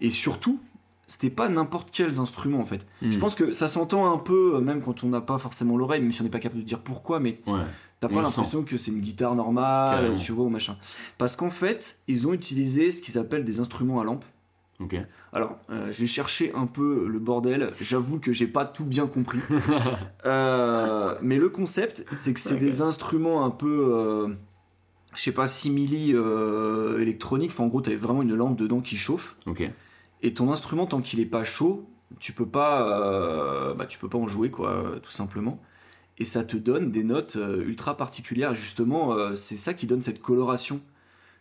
[0.00, 0.60] Et surtout,
[1.06, 2.86] c'était pas n'importe quels instruments en fait.
[3.02, 3.10] Hmm.
[3.10, 6.00] Je pense que ça s'entend un peu, euh, même quand on n'a pas forcément l'oreille,
[6.02, 7.60] même si on n'est pas capable de dire pourquoi, mais Ouais.
[8.00, 10.16] t'as pas l'impression que c'est une guitare normale, Carrément.
[10.16, 10.76] tu vois, ou machin.
[11.18, 14.24] Parce qu'en fait, ils ont utilisé ce qu'ils appellent des instruments à lampe.
[15.32, 17.72] Alors, euh, j'ai cherché un peu le bordel.
[17.80, 19.38] J'avoue que j'ai pas tout bien compris.
[20.26, 24.28] Euh, mais le concept, c'est que c'est des instruments un peu, euh,
[25.14, 26.14] je sais pas, simili
[27.00, 27.50] électroniques.
[27.52, 29.36] Enfin, en gros, t'avais vraiment une lampe dedans qui chauffe.
[29.46, 29.70] Ok.
[30.24, 34.08] Et ton instrument, tant qu'il est pas chaud, tu peux pas, euh, bah, tu peux
[34.08, 35.60] pas en jouer, quoi, euh, tout simplement.
[36.18, 38.54] Et ça te donne des notes euh, ultra particulières.
[38.56, 40.80] Justement, c'est ça qui donne cette coloration.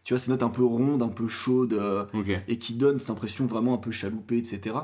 [0.04, 1.74] Tu vois, ces notes un peu rondes, un peu chaudes.
[1.74, 2.04] euh,
[2.48, 4.76] et qui donne cette impression vraiment un peu chaloupée, etc.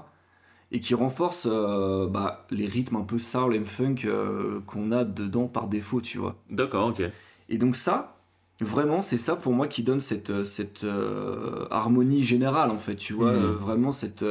[0.71, 5.03] Et qui renforce euh, bah, les rythmes un peu soul and funk euh, qu'on a
[5.03, 6.41] dedans par défaut, tu vois.
[6.49, 7.01] D'accord, ok.
[7.49, 8.18] Et donc ça,
[8.61, 12.95] vraiment, c'est ça pour moi qui donne cette, euh, cette euh, harmonie générale, en fait,
[12.95, 13.33] tu vois.
[13.33, 13.43] Mhm.
[13.43, 14.25] euh, vraiment cette,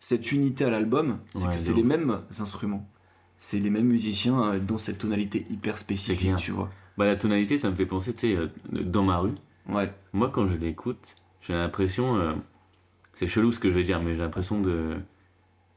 [0.00, 2.88] cette unité à l'album, c'est Ouais, que c'est les mêmes instruments.
[3.38, 6.70] C'est les mêmes musiciens dans cette tonalité hyper spécifique, tu vois.
[6.96, 8.38] Bah, la tonalité, ça me fait penser, tu sais,
[8.72, 9.34] dans ma rue.
[9.68, 9.92] Ouais.
[10.14, 12.36] Moi, quand je l'écoute, j'ai l'impression.
[13.12, 14.94] c'est chelou ce que je vais dire, mais j'ai l'impression de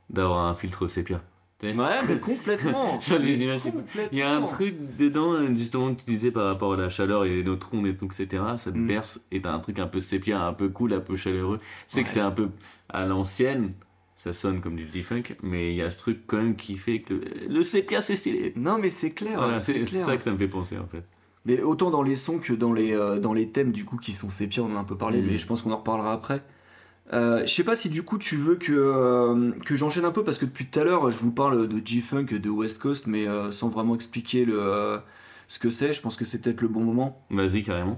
[0.10, 1.22] d'avoir un filtre sépia.
[1.62, 1.74] Ouais,
[2.08, 2.98] mais complètement.
[3.20, 3.82] Les Complètement.
[4.12, 7.26] Il y a un truc dedans, justement, que tu disais par rapport à la chaleur
[7.26, 8.44] et les neutrons et tout, etc.
[8.58, 8.88] Ça te Mm.
[8.88, 11.60] berce et t'as un truc un peu sépia, un peu cool, un peu chaleureux.
[11.88, 12.50] C'est que c'est un peu
[12.88, 13.74] à l'ancienne,
[14.16, 17.02] ça sonne comme du G-Funk, mais il y a ce truc quand même qui fait
[17.02, 17.14] que
[17.50, 18.54] le sépia c'est stylé.
[18.56, 19.38] Non, mais c'est clair.
[19.38, 21.04] Voilà, c'est ça que ça me fait penser en fait.
[21.46, 24.12] Mais autant dans les sons que dans les, euh, dans les thèmes du coup qui
[24.14, 25.28] sont sépia, on en a un peu parlé, Mhm.
[25.28, 26.42] mais je pense qu'on en reparlera après.
[27.12, 30.24] Euh, je sais pas si du coup tu veux que, euh, que j'enchaîne un peu
[30.24, 33.28] parce que depuis tout à l'heure je vous parle de G-Funk, de West Coast, mais
[33.28, 35.00] euh, sans vraiment expliquer le,
[35.48, 35.94] ce que c'est.
[35.94, 37.26] Je pense que c'est peut-être le bon moment.
[37.32, 37.98] Vas-y, carrément.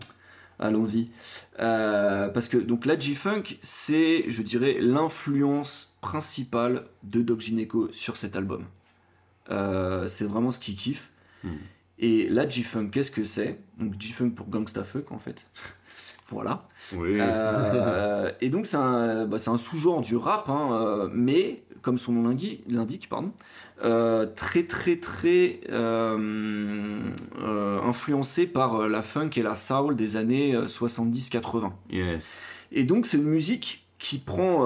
[0.60, 1.10] Allons-y.
[1.58, 8.36] Parce que donc la G-Funk, c'est, je dirais, l'influence principale de Doc Gineco sur cet
[8.36, 8.66] album.
[9.50, 11.10] C'est vraiment ce qu'il kiffe.
[11.44, 11.58] Hmm.
[11.98, 13.60] Et la G-Funk, qu'est-ce que c'est?
[13.78, 15.46] Donc G-Funk pour Gangsta Funk en fait.
[16.32, 16.64] Voilà.
[16.96, 17.18] Oui.
[17.20, 21.98] Euh, et donc c'est un, bah, c'est un sous-genre du rap, hein, euh, mais comme
[21.98, 22.36] son nom
[22.70, 23.32] l'indique, pardon,
[23.84, 27.00] euh, très très très euh,
[27.84, 31.72] influencé par la funk et la soul des années euh, 70-80.
[31.90, 32.38] yes.
[32.72, 34.66] Et donc c'est une musique qui prend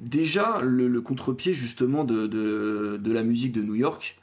[0.00, 4.18] déjà le, le contre-pied justement de, de, de la musique de New York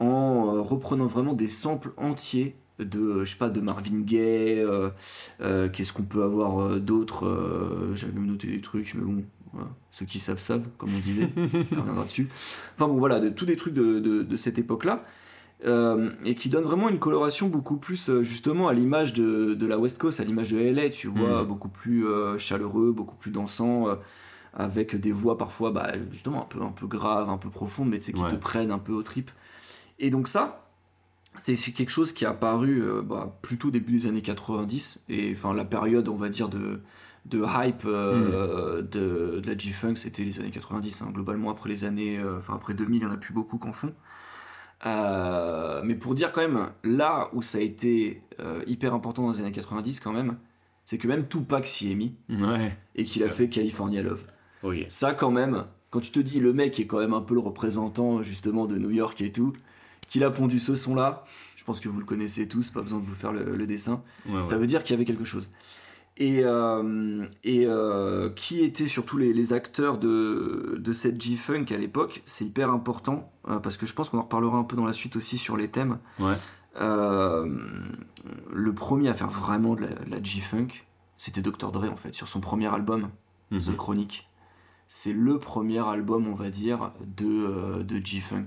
[0.00, 4.90] en reprenant vraiment des samples entiers de, euh, je sais pas, de Marvin Gaye, euh,
[5.40, 9.68] euh, qu'est-ce qu'on peut avoir d'autre, j'avais noté des trucs, mais bon, voilà.
[9.90, 12.28] ceux qui savent savent, comme on disait, on reviendra dessus.
[12.76, 15.04] Enfin bon voilà, de, tous des trucs de, de, de cette époque-là.
[15.66, 19.66] euh, et qui donne vraiment une coloration beaucoup plus euh, justement à l'image de, de
[19.66, 21.46] la West Coast, à l'image de LA, tu vois, Mm.
[21.46, 23.86] beaucoup plus euh, chaleureux, beaucoup plus dansant,
[24.54, 27.98] avec des voix parfois bah, justement un peu, un peu graves, un peu profondes, mais
[28.00, 28.30] qui Ouais.
[28.30, 29.30] te prennent un peu aux tripes.
[29.98, 30.59] Et donc ça,
[31.40, 35.54] c'est quelque chose qui est apparu euh, bah, plutôt début des années 90, et enfin
[35.54, 36.80] la période, on va dire, de,
[37.26, 41.10] de hype euh, de, de la G-Funk, c'était les années 90, hein.
[41.12, 43.72] globalement après les années, euh, enfin après 2000, il n'y en a plus beaucoup qu'en
[43.72, 43.94] font.
[44.86, 48.22] Euh, mais pour dire quand même, là où ça a été
[48.66, 50.38] hyper important dans les années 90 quand même,
[50.86, 52.76] c'est que même Tupac s'y est mis Ouais.
[52.96, 54.24] et qu'il a fait California Love.
[54.62, 54.72] Oh.
[54.88, 57.40] Ça quand même, quand tu te dis le mec est quand même un peu le
[57.40, 59.52] représentant justement de New York et tout,
[60.10, 61.24] qu'il a pondu ce son là,
[61.56, 64.02] je pense que vous le connaissez tous, pas besoin de vous faire le, le dessin,
[64.28, 64.58] Ouais, ça ouais.
[64.60, 65.48] veut dire qu'il y avait quelque chose.
[66.18, 71.78] Et, euh, et euh, qui étaient surtout les, les acteurs de, de cette G-Funk à
[71.78, 74.84] l'époque, c'est hyper important, euh, parce que je pense qu'on en reparlera un peu dans
[74.84, 75.98] la suite aussi sur les thèmes.
[76.18, 76.34] Ouais.
[78.52, 80.68] Le premier à faire vraiment de la, de la G-Funk,
[81.16, 81.70] c'était Dr.
[81.72, 83.10] Dre en fait, sur son premier album,
[83.50, 83.60] Mhm.
[83.60, 84.28] The Chronic.
[84.86, 88.46] C'est le premier album, on va dire, de, de G-Funk.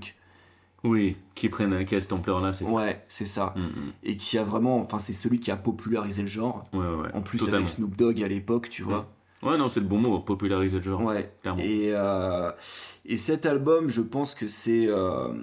[0.84, 2.64] Oui, qui prennent qui a cette ampleur-là, c'est.
[2.66, 3.54] Ouais, c'est ça.
[3.56, 3.92] Mm, mm.
[4.04, 6.68] Et qui a vraiment, enfin, c'est celui qui a popularisé le genre.
[6.74, 7.08] Ouais, ouais.
[7.14, 7.58] En plus, Totalement.
[7.58, 9.10] avec Snoop Dogg à l'époque, tu vois.
[9.42, 11.02] Ouais, non, c'est le bon mot, populariser le genre.
[11.02, 11.34] Ouais.
[11.42, 11.62] Clairement.
[11.62, 12.50] Et, euh,
[13.04, 15.34] et cet album, je pense que c'est euh,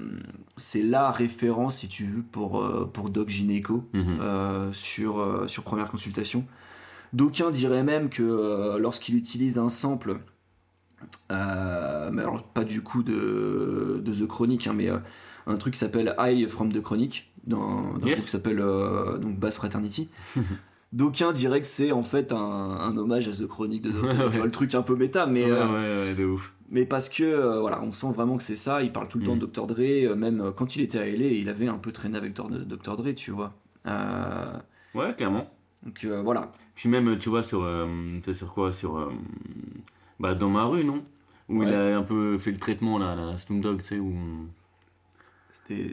[0.57, 5.87] c'est la référence, si tu veux, pour, euh, pour Doc Gineco euh, sur, sur première
[5.87, 6.45] consultation.
[7.13, 10.19] D'aucuns diraient même que lorsqu'il utilise un sample,
[11.29, 11.35] mais
[12.21, 14.89] alors pas du coup de, de The Chronic, hein, mais
[15.51, 18.15] un truc qui s'appelle High from the Chronic, dans, d'un Yes.
[18.15, 20.09] groupe qui s'appelle euh, donc Bass Fraternity.
[20.93, 24.01] D'aucuns diraient que c'est en fait un, un hommage à The Chronic de Dr.
[24.13, 24.29] Dre.
[24.29, 25.67] Tu vois, le truc un peu méta, mais, ouais, euh,
[26.05, 26.51] ouais, ouais, de ouf.
[26.69, 28.83] mais parce que euh, voilà, on sent vraiment que c'est ça.
[28.83, 29.39] Il parle tout le temps Mm.
[29.39, 29.67] de Dr.
[29.67, 32.49] Dre, euh, même quand il était à LA, il avait un peu traîné avec Dr.
[32.49, 32.97] Dr.
[32.97, 33.53] Dre, tu vois.
[34.93, 35.49] Ouais, clairement.
[35.83, 36.51] donc voilà.
[36.75, 37.65] Puis même, tu vois, sur.
[38.33, 38.71] sur quoi?
[38.73, 39.11] Sur.
[40.19, 41.01] bah, dans ma rue, non?
[41.47, 41.73] Où il Ouais.
[41.75, 44.13] a un peu fait le traitement, là, la Snoop Dogg, tu sais, où.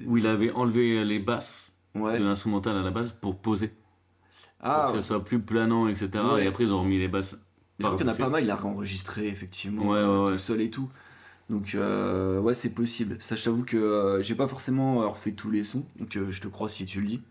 [0.06, 2.18] Où il avait enlevé les basses Ouais.
[2.18, 3.72] de l'instrumental à la base pour poser.
[4.60, 6.08] Ah, pour que ça soit plus planant, etc.
[6.34, 6.44] Ouais.
[6.44, 7.36] Et après, ils ont remis les basses
[7.78, 10.24] Je crois qu'il y en a pas mal, il a réenregistré effectivement, Ouais, ouais, euh,
[10.26, 10.32] ouais.
[10.32, 10.88] tout seul et tout.
[11.50, 13.16] Donc euh, ouais, c'est possible.
[13.20, 16.30] Ça, je t'avoue que euh, j'ai pas forcément euh, refait tous les sons, donc euh,
[16.30, 17.22] je te crois si tu le dis.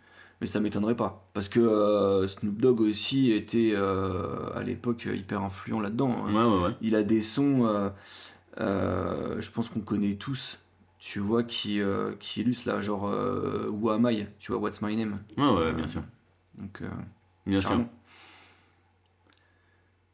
[0.41, 1.29] Mais ça m'étonnerait pas.
[1.33, 6.15] Parce que euh, Snoop Dogg aussi était euh, à l'époque hyper influent là-dedans.
[6.23, 6.33] hein.
[6.33, 6.75] Ouais, ouais, ouais.
[6.81, 7.89] Il a des sons, euh,
[8.59, 10.59] euh, je pense qu'on connaît tous,
[11.09, 14.81] tu vois, qui, euh, qui illustrent là, genre euh, Who Am I, tu vois, What's
[14.81, 15.19] My Name?
[15.37, 16.01] Ouais, ouais, bien sûr.
[16.57, 16.89] Donc, euh,
[17.45, 17.79] Bien sûr.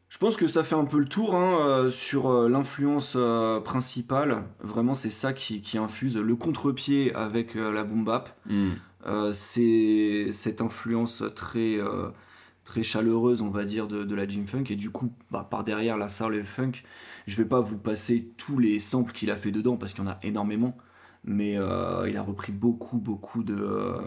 [0.07, 3.17] Je pense que ça fait un peu le tour hein, euh, sur l'influence
[3.65, 4.43] principale.
[4.59, 6.15] Vraiment, c'est ça qui, qui infuse.
[6.15, 8.73] Le contre-pied avec la boom bap, Hmm.
[9.31, 11.79] c'est cette influence très,
[12.63, 14.65] très chaleureuse, on va dire, de, de la Jim Funk.
[14.69, 16.83] Et du coup, bah, par derrière la soul et le funk,
[17.27, 20.07] je vais pas vous passer tous les samples qu'il a fait dedans parce qu'il y
[20.07, 20.77] en a énormément.
[21.25, 24.01] Mais euh, il a repris beaucoup, beaucoup de, euh,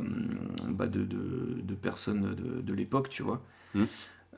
[0.68, 3.42] bah, de, de, de personnes de, de l'époque, tu vois.
[3.74, 3.84] Mm.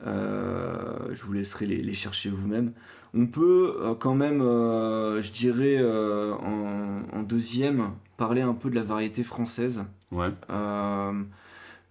[0.07, 2.71] Euh, je vous laisserai les, les chercher vous-même.
[3.13, 9.23] On peut quand même, je dirais, en, en deuxième, parler un peu de la variété
[9.23, 9.83] française.
[10.11, 10.29] Ouais.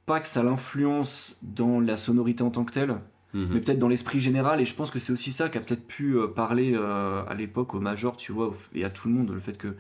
[0.09, 2.97] Pas que ça l'influence dans la sonorité en tant que telle,
[3.35, 3.49] Mhm.
[3.53, 4.61] mais peut-être dans l'esprit général.
[4.61, 7.35] Et je pense que c'est aussi ça qui a peut-être pu euh, parler euh, à
[7.35, 9.77] l'époque au Major, tu vois, et à tout le monde, le fait que,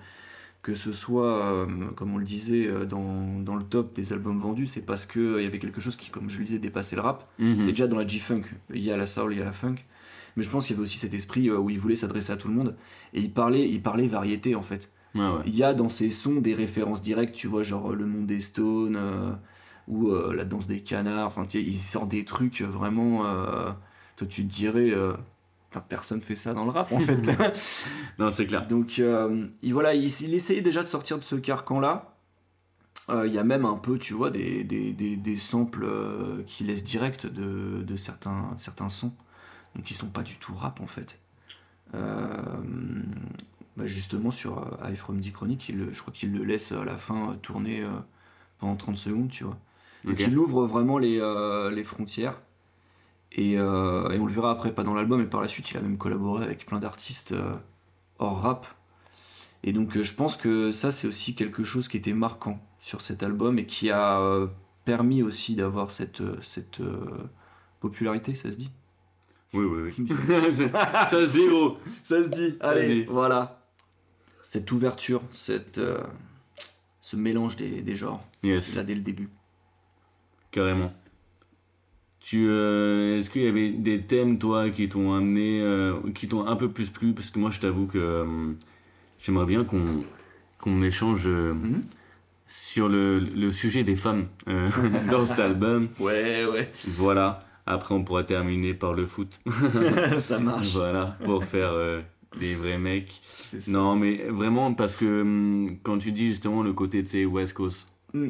[0.60, 4.66] que ce soit, euh, comme on le disait, dans, dans le top des albums vendus,
[4.66, 7.26] c'est parce qu'il y avait quelque chose qui, comme je le disais, dépassait le rap.
[7.38, 7.62] Mhm.
[7.68, 8.42] Et déjà dans la G-Funk,
[8.74, 9.76] il y a la soul, il y a la funk.
[10.36, 12.48] Mais je pense qu'il y avait aussi cet esprit où il voulait s'adresser à tout
[12.48, 12.76] le monde.
[13.14, 14.90] Et il parlait, il parlait variété en fait.
[15.14, 15.42] Ouais, ouais.
[15.46, 18.40] Il y a dans ses sons des références directes, tu vois, genre le monde des
[18.42, 18.96] Stones
[19.88, 21.26] ou euh, la danse des canards.
[21.28, 23.26] Enfin, il sort des trucs vraiment.
[23.26, 23.70] euh,
[24.16, 24.90] toi, tu te dirais.
[24.92, 25.14] euh,
[25.88, 27.30] personne fait ça dans le rap en fait.
[28.18, 28.66] Non, c'est clair.
[28.66, 32.16] Donc, euh, il, voilà, il, il essayait déjà de sortir de ce carcan-là.
[33.10, 36.42] Euh, Il y a même un peu, tu vois, des, des, des, des samples euh,
[36.46, 39.14] qui laissent direct de, de certains, certains sons.
[39.76, 41.18] Donc, qui sont pas du tout rap en fait.
[41.94, 42.26] Euh,
[43.76, 46.84] bah, justement, sur euh, I From D Chronic, il je crois qu'il le laisse à
[46.84, 47.90] la fin euh, tourner euh,
[48.58, 49.58] pendant 30 secondes, tu vois.
[50.04, 50.20] Donc, Ok.
[50.28, 52.40] il ouvre vraiment les, euh, les frontières.
[53.32, 55.76] Et, euh, et on le verra après, pas dans l'album, mais par la suite, il
[55.76, 57.54] a même collaboré avec plein d'artistes euh,
[58.18, 58.66] hors rap.
[59.64, 63.22] Et donc, je pense que ça, c'est aussi quelque chose qui était marquant sur cet
[63.22, 64.20] album et qui a
[64.84, 66.78] permis aussi d'avoir cette, cette
[67.80, 68.70] popularité, ça se dit?
[69.52, 70.06] Oui, oui, oui.
[70.08, 71.08] ça?
[71.10, 71.76] Se dit, gros.
[72.04, 73.04] Ça se dit, se allez, dit.
[73.10, 73.60] voilà.
[74.42, 75.80] Cette ouverture, cette,
[77.00, 78.76] ce mélange des, des genres, Yes.
[78.76, 79.28] là dès le début.
[80.50, 80.92] Carrément.
[82.20, 86.46] Tu, euh, est-ce qu'il y avait des thèmes, toi, qui t'ont amené, euh, qui t'ont
[86.46, 87.12] un peu plus plu?
[87.14, 88.24] Parce que moi, je t'avoue que euh,
[89.20, 90.04] j'aimerais bien qu'on
[90.58, 91.82] qu'on échange Mhm.
[92.46, 94.26] sur le, le sujet des femmes
[95.10, 95.88] dans cet album.
[96.00, 97.44] Ouais, ouais, Voilà.
[97.64, 99.38] Après, on pourra terminer par le foot.
[100.18, 100.72] ça marche.
[100.74, 101.72] voilà, pour faire
[102.40, 103.20] des vrais mecs.
[103.28, 103.70] C'est ça.
[103.70, 107.52] Non, mais vraiment, parce que hum, quand tu dis justement le côté de ces West
[107.54, 108.28] Coast, Mm.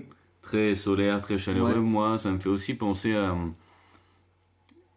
[0.48, 1.80] Très solaire, très chaleureux, Ouais.
[1.80, 3.36] moi, ça me fait aussi penser à.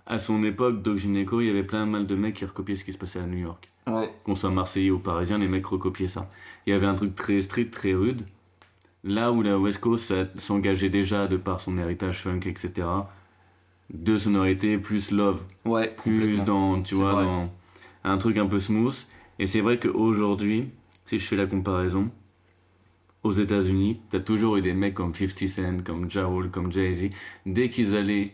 [0.05, 2.83] À son époque, Doc Gineco, il y avait plein mal de mecs qui recopiaient ce
[2.83, 3.69] qui se passait à New York.
[3.87, 4.09] Ouais.
[4.23, 6.29] Qu'on soit marseillais ou parisien, les mecs recopiaient ça.
[6.65, 8.23] Il y avait un truc très street, très rude.
[9.03, 12.87] Là où la West Coast s'engageait déjà de par son héritage funk, etc.
[13.93, 17.49] Deux sonorités plus love Ouais, plus dans, tu vois, dans
[18.03, 18.95] un truc un peu smooth.
[19.39, 20.69] Et c'est vrai qu'aujourd'hui,
[21.07, 22.09] si je fais la comparaison,
[23.23, 27.11] aux États-Unis, t'as toujours eu des mecs comme 50 Cent, comme Ja Rule, comme Jay-Z.
[27.45, 28.33] Dès qu'ils allaient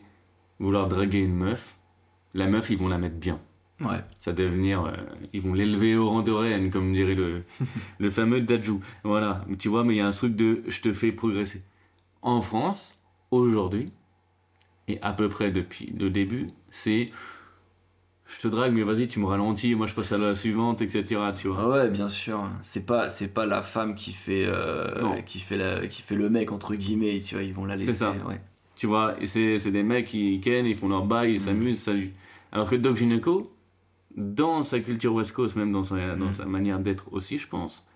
[0.60, 1.78] vouloir draguer une meuf,
[2.34, 3.39] la meuf, ils vont la mettre bien.
[3.80, 4.00] Ouais.
[4.17, 4.86] Ça va devenir.
[4.86, 4.93] euh,
[5.34, 7.43] ils vont l'élever au rang de reine, comme dirait le,
[8.00, 8.80] le fameux Dajou.
[9.04, 9.45] Voilà.
[9.60, 11.62] Tu vois, mais il y a un truc de je te fais progresser.
[12.21, 12.97] En France,
[13.30, 13.91] aujourd'hui,
[14.88, 17.12] et à peu près depuis le début, c'est
[18.27, 21.03] je te drague, mais vas-y, tu me ralentis, moi je passe à la suivante, etc.
[21.35, 21.57] Tu vois.
[21.59, 22.43] Ah ouais, bien sûr.
[22.61, 26.29] C'est pas, c'est pas la femme qui fait, euh, qui fait la, qui fait le
[26.29, 27.19] mec entre guillemets.
[27.19, 27.93] Tu vois, ils vont la laisser.
[27.93, 28.11] ça.
[28.27, 28.41] Ouais.
[28.75, 31.81] Tu vois, et c'est c'est des mecs qui ken, ils font leur bail, ils s'amusent,
[31.81, 32.13] salut.
[32.51, 33.51] Alors que Doc Gineco,
[34.15, 36.33] dans sa culture West Coast, même dans sa, dans Mm.
[36.33, 37.87] sa manière d'être aussi, je pense,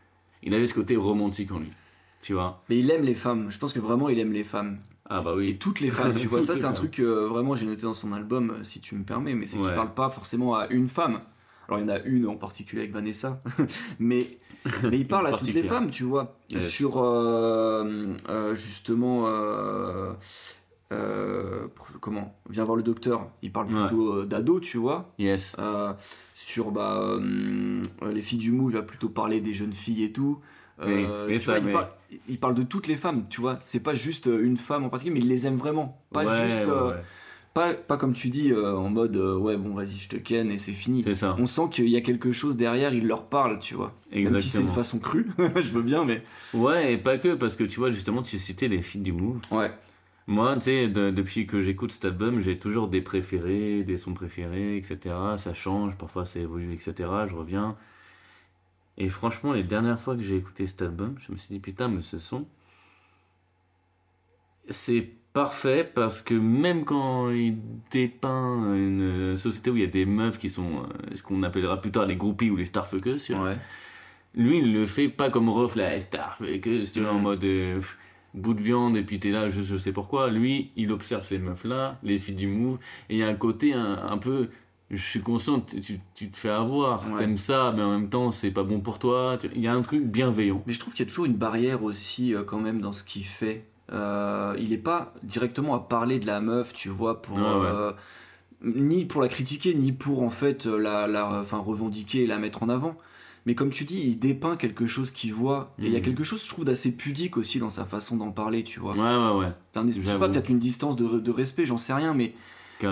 [0.43, 1.71] il avait ce côté romantique en lui.
[2.21, 3.49] Tu vois Mais il aime les femmes.
[3.51, 4.77] Je pense que vraiment il aime les femmes.
[5.13, 6.13] Ah bah Et toutes les femmes.
[6.17, 8.79] Tu vois, ça c'est un truc que vraiment j'ai noté dans son album, euh, si
[8.79, 9.33] tu me permets.
[9.33, 9.75] Mais c'est qu'il Ouais.
[9.75, 11.19] parle pas forcément à une femme.
[11.67, 13.41] Alors il y en a une en particulier avec Vanessa,
[13.99, 14.37] mais
[14.83, 16.67] mais il parle à toutes les femmes, tu vois, Yes.
[16.69, 20.11] sur euh, euh, justement euh,
[20.91, 21.67] euh,
[21.99, 23.29] comment Viens voir le docteur.
[23.41, 23.81] Il parle Ouais.
[23.87, 25.13] plutôt euh, d'ado, tu vois.
[25.19, 25.55] Yes.
[25.59, 25.93] Euh,
[26.33, 30.11] sur bah, euh, les filles du mou, il va plutôt parler des jeunes filles et
[30.11, 30.39] tout.
[30.81, 31.87] Euh, mais tu ça, vois, il, parle,
[32.29, 33.57] il parle de toutes les femmes, tu vois.
[33.61, 36.01] C'est pas juste euh, une femme en particulier, mais il les aime vraiment.
[36.11, 36.93] Pas Ouais, juste ouais, euh.
[37.53, 40.49] Pas, pas comme tu dis, euh, en mode euh, ouais, bon, vas-y, je te ken
[40.49, 41.03] et c'est fini.
[41.03, 41.35] C'est ça.
[41.37, 43.93] On sent qu'il y a quelque chose derrière, il leur parle, tu vois.
[44.13, 44.73] Même si c'est de Exactement.
[44.73, 46.23] façon crue, je veux bien, mais.
[46.53, 49.39] Ouais, et pas que, parce que tu vois, justement, tu citais les feats du Move.
[49.51, 49.69] Ouais.
[50.27, 54.13] Moi, tu sais, de- depuis que j'écoute cet album, j'ai toujours des préférés, des sons
[54.13, 54.97] préférés, etc.
[55.37, 56.93] Ça change, parfois ça évolue, etc.
[57.27, 57.75] Je reviens.
[59.01, 61.87] Et franchement, les dernières fois que j'ai écouté cet album, je me suis dit, putain,
[61.87, 62.45] mais ce son,
[64.69, 67.57] c'est parfait parce que même quand il
[67.89, 71.81] dépeint une société où il y a des meufs qui sont euh, ce qu'on appellera
[71.81, 72.65] plus tard les groupies ou les
[73.33, 73.57] vois, Ouais.
[74.35, 77.23] lui, il le fait pas comme Ruff, la star, que tu vois, en Mm.
[77.23, 77.97] mode euh, pff,
[78.35, 80.29] bout de viande, et puis t'es là, je, je sais pourquoi.
[80.29, 82.77] Lui, il observe ces meufs-là, les filles du move,
[83.09, 84.49] et il y a un côté un, un peu.
[84.91, 87.19] Je suis conscient, tu, tu- te fais avoir, Ouais.
[87.19, 89.37] t'aimes ça, mais en même temps, c'est pas bon pour toi.
[89.55, 90.61] Il y a un truc bienveillant.
[90.67, 93.03] Mais je trouve qu'il y a toujours une barrière aussi, euh, quand même, dans ce
[93.05, 93.65] qu'il fait.
[93.93, 97.37] Euh, il est pas directement à parler de la meuf, tu vois, pour.
[97.37, 97.43] Ouais.
[97.45, 97.91] euh,
[98.63, 102.61] ni pour la critiquer, ni pour en fait la, la enfin, revendiquer et la mettre
[102.61, 102.95] en avant.
[103.47, 105.73] Mais comme tu dis, il dépeint quelque chose qu'il voit.
[105.79, 106.05] Et il y a Mhm.
[106.05, 108.93] quelque chose, je trouve, d'assez pudique aussi dans sa façon d'en parler, tu vois.
[108.93, 111.65] Ouais, ouais, ouais, T'as un espèce- je sais pas, peut-être une distance de, de respect,
[111.65, 112.33] j'en sais rien, mais.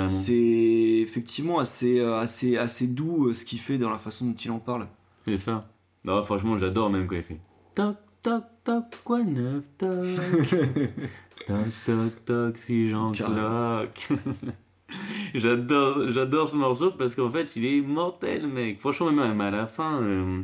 [0.08, 4.36] C'est effectivement assez, euh, assez, assez doux euh, ce qu'il fait dans la façon dont
[4.36, 4.88] il en parle.
[5.26, 5.70] C'est ça.
[6.06, 7.40] Non, franchement, j'adore même quand il fait
[7.76, 9.90] Toc, toc, toc, quoi neuf, toc.
[11.48, 13.12] toc, toc, toc, si j'en
[15.34, 18.80] j'adore, j'adore ce morceau parce qu'en fait, il est mortel, mec.
[18.80, 20.42] Franchement, même à la fin, euh,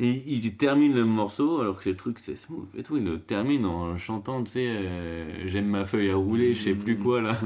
[0.00, 2.96] il, il termine le morceau alors que c'est le truc, c'est smooth et tout.
[2.96, 6.74] Il le termine en chantant, tu sais, euh, j'aime ma feuille à rouler, je sais
[6.74, 7.38] plus quoi là.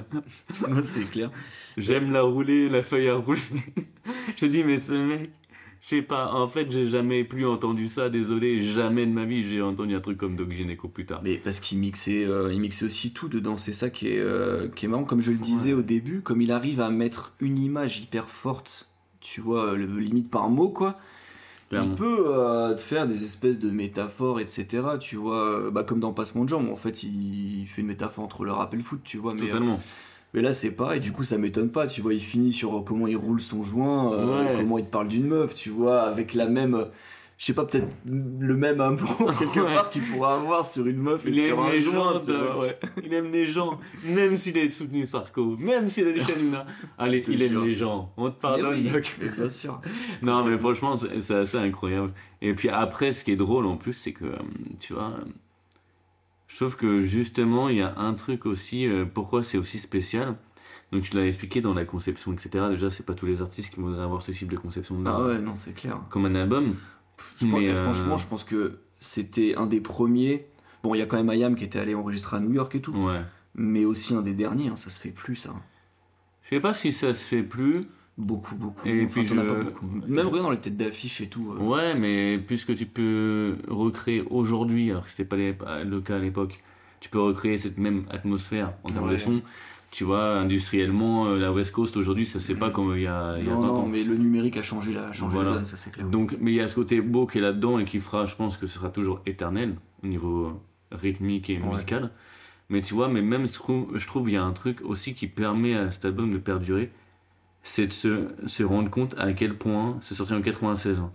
[0.83, 1.31] C'est clair.
[1.77, 3.41] J'aime la rouler, la feuille à rouler.
[4.37, 5.31] je dis, mais ce mec,
[5.89, 9.49] je sais pas, en fait, j'ai jamais plus entendu ça, désolé, jamais de ma vie
[9.49, 11.23] j'ai entendu un truc comme Doc Gynéco plus tard.
[11.25, 14.69] Mais parce qu'il mixait, euh, il mixait aussi tout dedans, c'est ça qui est, euh,
[14.69, 15.05] qui est marrant.
[15.05, 18.91] Comme je le disais au début, comme il arrive à mettre une image hyper forte,
[19.21, 20.99] tu vois, le, limite par mot, quoi.
[21.69, 21.91] Clairement.
[21.93, 24.67] Il peut euh, te faire des espèces de métaphores, etc.
[25.01, 28.25] Tu vois, euh, bah, comme dans Passement de jambes, en fait, il fait une métaphore
[28.25, 29.35] entre le rap et le foot, tu vois.
[29.35, 29.79] Mais, euh, Totalement.
[30.33, 31.87] mais là, c'est pareil, du coup, ça m'étonne pas.
[31.87, 34.55] Tu vois, il finit sur euh, comment il roule son joint, euh, Ouais.
[34.57, 36.87] comment il te parle d'une meuf, tu vois, avec la même.
[37.39, 39.75] Je sais pas, peut-être le même amour quelque Ouais.
[39.75, 42.25] part qu'il pourrait avoir sur une meuf et Il sur aime un les joint, gens,
[42.27, 42.79] tu vois, ouais.
[43.05, 46.67] Il aime les gens, même s'il a soutenu Sarko, même s'il a des Chanina.
[46.99, 48.13] Allez, il aime les gens.
[48.17, 49.17] On te Mais pardonne, oui, Doc.
[49.23, 49.81] mais bien sûr.
[50.23, 52.13] Non, mais franchement, c'est assez incroyable.
[52.43, 54.37] Et puis après, ce qui est drôle en plus, c'est que, euh,
[54.81, 55.15] tu vois,
[56.49, 60.35] je trouve que justement, il y a un truc aussi, euh, pourquoi c'est aussi spécial.
[60.91, 62.65] Donc tu l'as expliqué dans la conception, etc.
[62.71, 65.21] Déjà, c'est pas tous les artistes qui voudraient avoir ce type de conception Ah d'art
[65.27, 66.01] ouais, non, c'est clair.
[66.11, 66.75] comme un album.
[67.39, 70.47] Je pense- Mais, euh, Franchement, je pense que c'était un des premiers.
[70.83, 72.81] Bon, il y a quand même Ayam qui était allé enregistrer à New York et
[72.81, 73.21] tout, Ouais.
[73.55, 75.55] mais aussi un des derniers, hein, ça se fait plus ça.
[76.45, 77.87] Je sais pas si ça se fait plus.
[78.17, 78.85] Beaucoup, beaucoup.
[78.89, 79.87] Et Enfin, puis as pas beaucoup.
[79.87, 81.53] Même regarde dans les têtes d'affiche et tout.
[81.53, 81.63] euh.
[81.63, 85.37] Ouais, mais puisque tu peux recréer aujourd'hui, alors que c'était pas
[85.85, 86.61] le cas à l'époque,
[86.99, 89.41] tu peux recréer cette même atmosphère en termes de son.
[89.91, 93.07] Tu vois, industriellement, euh, la West Coast aujourd'hui, ça se fait pas comme il y
[93.07, 93.87] a, il y a non, 20 non, ans.
[93.87, 95.51] mais le numérique a changé la, a changé Voilà.
[95.51, 96.07] la donne, ça c'est clair.
[96.07, 98.37] Donc, mais il y a ce côté beau qui est là-dedans et qui fera, je
[98.37, 100.61] pense que ce sera toujours éternel au niveau
[100.93, 101.67] rythmique et Ouais.
[101.71, 102.11] musical.
[102.69, 105.15] Mais tu vois, mais même je trouve, je trouve il y a un truc aussi
[105.15, 106.91] qui permet à cet album de perdurer,
[107.63, 111.11] c'est de se, se rendre compte à quel point, c'est sorti en 96, hein.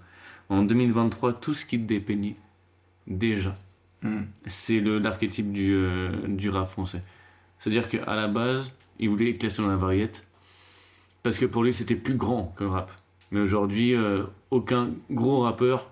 [0.49, 2.35] en 2023, tout ce qui te dépeignit,
[3.07, 3.55] déjà,
[4.01, 4.23] Hmm.
[4.47, 6.99] c'est l'archétype du, euh, du rap français.
[7.63, 10.27] C'est-à-dire qu'à la base, il voulait être classé dans la variette,
[11.23, 12.91] parce que pour lui, c'était plus grand que le rap.
[13.31, 15.89] Mais aujourd'hui, euh, aucun gros rappeur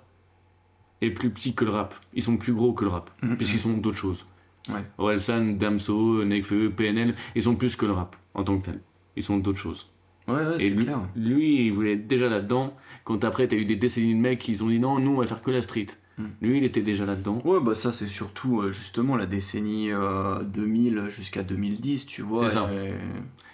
[1.02, 1.96] est plus petit que le rap.
[2.14, 3.38] Ils sont plus gros que le rap, Mhm.
[3.38, 4.26] puisqu'ils sont d'autres choses.
[4.70, 4.84] Ouais.
[4.98, 8.80] Orelsan, Damso, Nekfeu, PNL, ils sont plus que le rap en tant que tel.
[9.16, 9.88] Ils sont d'autres choses.
[10.28, 11.00] Ouais, ouais, Et c'est lui, clair.
[11.16, 12.76] lui, il voulait être déjà là-dedans.
[13.06, 15.26] Quand après, t'as eu des décennies de mecs qui ont dit non, nous, on va
[15.26, 15.88] faire que la street.
[16.22, 16.46] Mm.
[16.48, 17.42] Lui, il était déjà là-dedans.
[17.46, 22.50] Ouais, bah ça c'est surtout euh, justement la décennie euh, 2000 jusqu'à 2010, tu vois.
[22.50, 22.70] C'est ça.
[22.74, 22.94] et-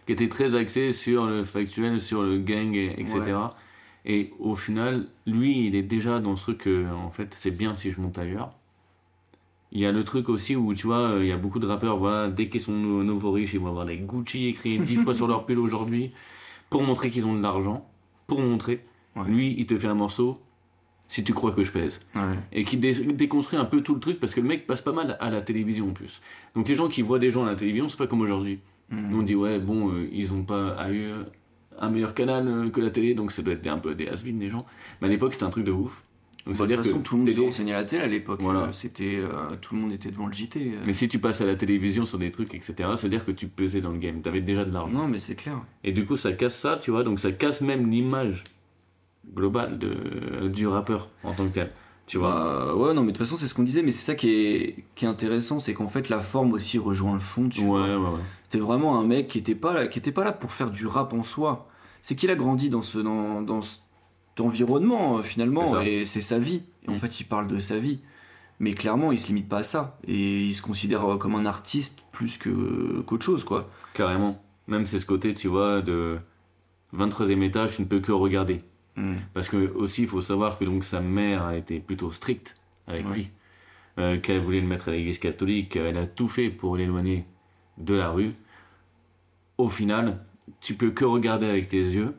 [0.05, 3.19] qui était très axé sur le factuel, sur le gang, et- etc.
[3.21, 3.33] Ouais.
[4.05, 7.73] Et au final, lui, il est déjà dans ce truc, que, en fait, c'est bien
[7.73, 8.51] si je monte ailleurs.
[9.73, 11.67] Il y a le truc aussi où, tu vois, euh, il y a beaucoup de
[11.67, 14.95] rappeurs, voilà, dès qu'ils sont nou- nouveaux riches, ils vont avoir des Gucci écrits dix
[15.03, 16.11] fois sur leur pull aujourd'hui,
[16.69, 17.85] pour montrer qu'ils ont de l'argent,
[18.27, 18.85] pour montrer.
[19.17, 19.27] Ouais.
[19.27, 20.39] Lui, il te fait un morceau,
[21.07, 22.21] si tu crois que je pèse Ouais.
[22.51, 24.91] et qui dé- déconstruit un peu tout le truc parce que le mec passe pas
[24.91, 26.21] mal à la télévision en plus.
[26.55, 28.59] Donc les gens qui voient des gens à la télévision, c'est pas comme aujourd'hui.
[28.91, 31.09] Nous on dit ouais bon euh, ils ont pas eu
[31.79, 34.23] un meilleur canal euh, que la télé donc ça doit être un peu des has
[34.23, 34.65] des gens.
[35.01, 36.03] Mais à l'époque c'était un truc de ouf.
[36.45, 38.03] Donc, Bah, de c'est-à-dire toute façon, que tout le monde se renseignait à la télé
[38.03, 38.39] à l'époque.
[38.41, 38.59] Voilà.
[38.61, 39.27] Euh, C'était, euh,
[39.61, 40.71] tout le monde était devant le JT.
[40.85, 43.81] Mais si tu passes à la télévision sur des trucs, etc., c'est-à-dire que tu pesais
[43.81, 44.21] dans le game.
[44.21, 44.93] T'avais déjà de l'argent.
[44.97, 45.59] Non, mais c'est clair.
[45.83, 47.03] Et du coup, ça casse ça, tu vois.
[47.03, 48.45] Donc, ça casse même l'image
[49.35, 51.71] globale de, du rappeur en tant que tel.
[52.05, 52.33] Tu vois.
[52.33, 53.81] Bah, ouais, non, mais de toute façon, c'est ce qu'on disait.
[53.83, 57.13] Mais c'est ça qui est, qui est intéressant, c'est qu'en fait, la forme aussi rejoint
[57.13, 57.49] le fond.
[57.49, 57.81] Tu ouais, vois.
[57.81, 58.19] ouais, ouais.
[58.43, 60.87] C'était vraiment un mec qui était pas là, qui était pas là pour faire du
[60.87, 61.67] rap en soi.
[62.01, 63.81] C'est qu'il a grandi dans ce dans, dans cet
[64.39, 66.63] environnement euh, finalement et c'est sa vie.
[66.85, 66.99] Et en Mm.
[66.99, 67.99] fait, il parle de sa vie.
[68.59, 71.45] Mais clairement, il se limite pas à ça et il se considère euh, comme un
[71.45, 73.69] artiste plus que qu'autre chose quoi.
[73.93, 74.41] Carrément.
[74.67, 76.17] Même c'est ce côté, tu vois, de
[76.95, 78.61] 23e étage, tu ne peux que regarder.
[78.97, 79.15] Mm.
[79.33, 83.07] Parce que aussi, il faut savoir que donc sa mère a été plutôt stricte avec
[83.07, 83.13] Ouais.
[83.15, 83.29] lui,
[83.99, 87.25] euh, qu'elle voulait le mettre à l'église catholique, elle a tout fait pour l'éloigner
[87.77, 88.33] de la rue.
[89.57, 90.19] Au final,
[90.61, 92.15] tu peux que regarder avec tes yeux,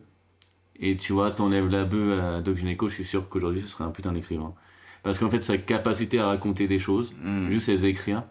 [0.80, 3.84] et tu vois, t'enlèves la bœuf à Doc Gynéco, je suis sûr qu'aujourd'hui ce serait
[3.84, 4.54] un putain d'écrivain.
[5.02, 7.50] Parce qu'en fait, sa capacité à raconter des choses, Mm.
[7.50, 8.22] juste les écrire,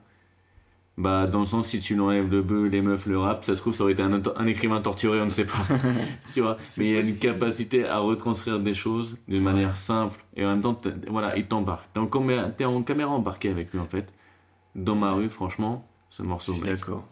[0.98, 3.62] bah, dans le sens, si tu l'enlèves le bœuf, les meufs, le rap, ça se
[3.62, 5.66] trouve, ça aurait été un, un écrivain torturé, on ne sait pas.
[6.34, 10.24] tu vois, mais il y a une capacité à retranscrire des choses d'une manière simple,
[10.36, 10.80] et en même temps,
[11.10, 11.88] voilà, il t'embarque.
[11.94, 14.12] T'es en, en caméra embarqué avec lui, en fait.
[14.76, 17.08] Dans ma rue, franchement, ce Je morceau, suis d'accord.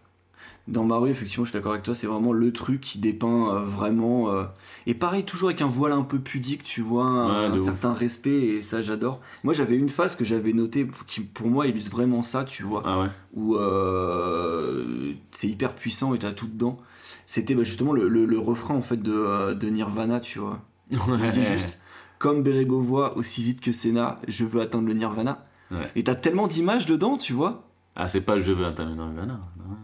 [0.68, 3.54] Dans ma rue, effectivement, je suis d'accord avec toi, c'est vraiment le truc qui dépeint
[3.54, 4.30] euh, vraiment.
[4.32, 4.46] euh,
[4.88, 8.32] Et pareil, toujours avec un voile un peu pudique, tu vois, un, Ouais, certain respect,
[8.42, 9.22] et ça, j'adore.
[9.44, 12.82] Moi, j'avais une phase que j'avais notée qui, pour moi, illustre vraiment ça, tu vois.
[12.86, 16.78] Ah ouais où euh, c'est hyper puissant et t'as tout dedans.
[17.26, 20.62] C'était bah, justement le, le- le refrain en fait de, de Nirvana, tu vois.
[20.92, 20.98] Il
[21.32, 21.78] dit juste
[22.18, 25.46] comme Bérégovois, aussi vite que Senna, je veux atteindre le Nirvana.
[25.72, 25.92] Ouais.
[25.96, 27.68] Et t'as tellement d'images dedans, tu vois.
[27.96, 29.40] Ah, c'est pas je veux atteindre le Nirvana.
[29.58, 29.76] non.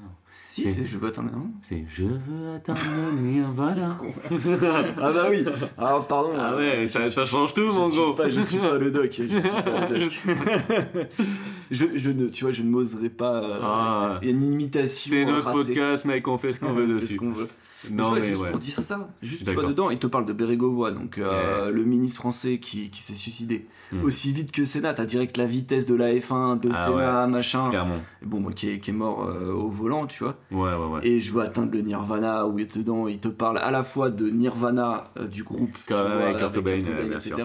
[0.54, 1.50] Si, C'est- je veux atteindre Nirvana.
[1.64, 2.82] C'est je veux atteindre
[3.16, 3.98] le Nirvana.
[5.02, 5.46] Ah bah oui.
[5.78, 6.32] Alors pardon.
[6.38, 8.14] Ah ouais, je ça, suis- ça change tout, mon gros.
[8.14, 9.10] pas- je suis pas le doc.
[9.14, 10.12] Je suis pas le doc.
[11.72, 13.42] je, je ne, tu vois, je ne m'oserais pas.
[13.44, 14.20] euh, Ah.
[14.22, 15.10] Il y a une imitation.
[15.12, 15.58] C'est notre ratée.
[15.64, 17.48] podcast, mec, on fait ce qu'on veut On fait ce qu'on veut.
[17.90, 18.52] Non, tu vois, mais juste ouais.
[18.52, 19.70] pour dire ça, juste tu D'accord.
[19.70, 21.74] dedans, il te parle de Bérégovoy, donc euh, Yes.
[21.74, 23.66] le ministre français qui, qui s'est suicidé.
[23.92, 24.04] Hmm.
[24.06, 27.70] Aussi vite que Senna, t'as direct la vitesse de la F1, de Ah Senna, machin.
[27.70, 27.98] Clairement.
[28.24, 30.38] Bon, moi qui est, qui est mort euh, au volant, tu vois.
[30.52, 31.00] Ouais, ouais, ouais.
[31.08, 33.84] Et je veux atteindre le Nirvana, où il est dedans, il te parle à la
[33.84, 36.84] fois de Nirvana euh, du groupe, Quand- vois, Kurt Cobain,
[37.16, 37.36] etc.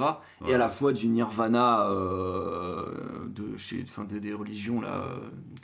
[0.47, 1.89] Et à la fois du Nirvana
[3.29, 5.05] de chez, enfin, de- des religions là.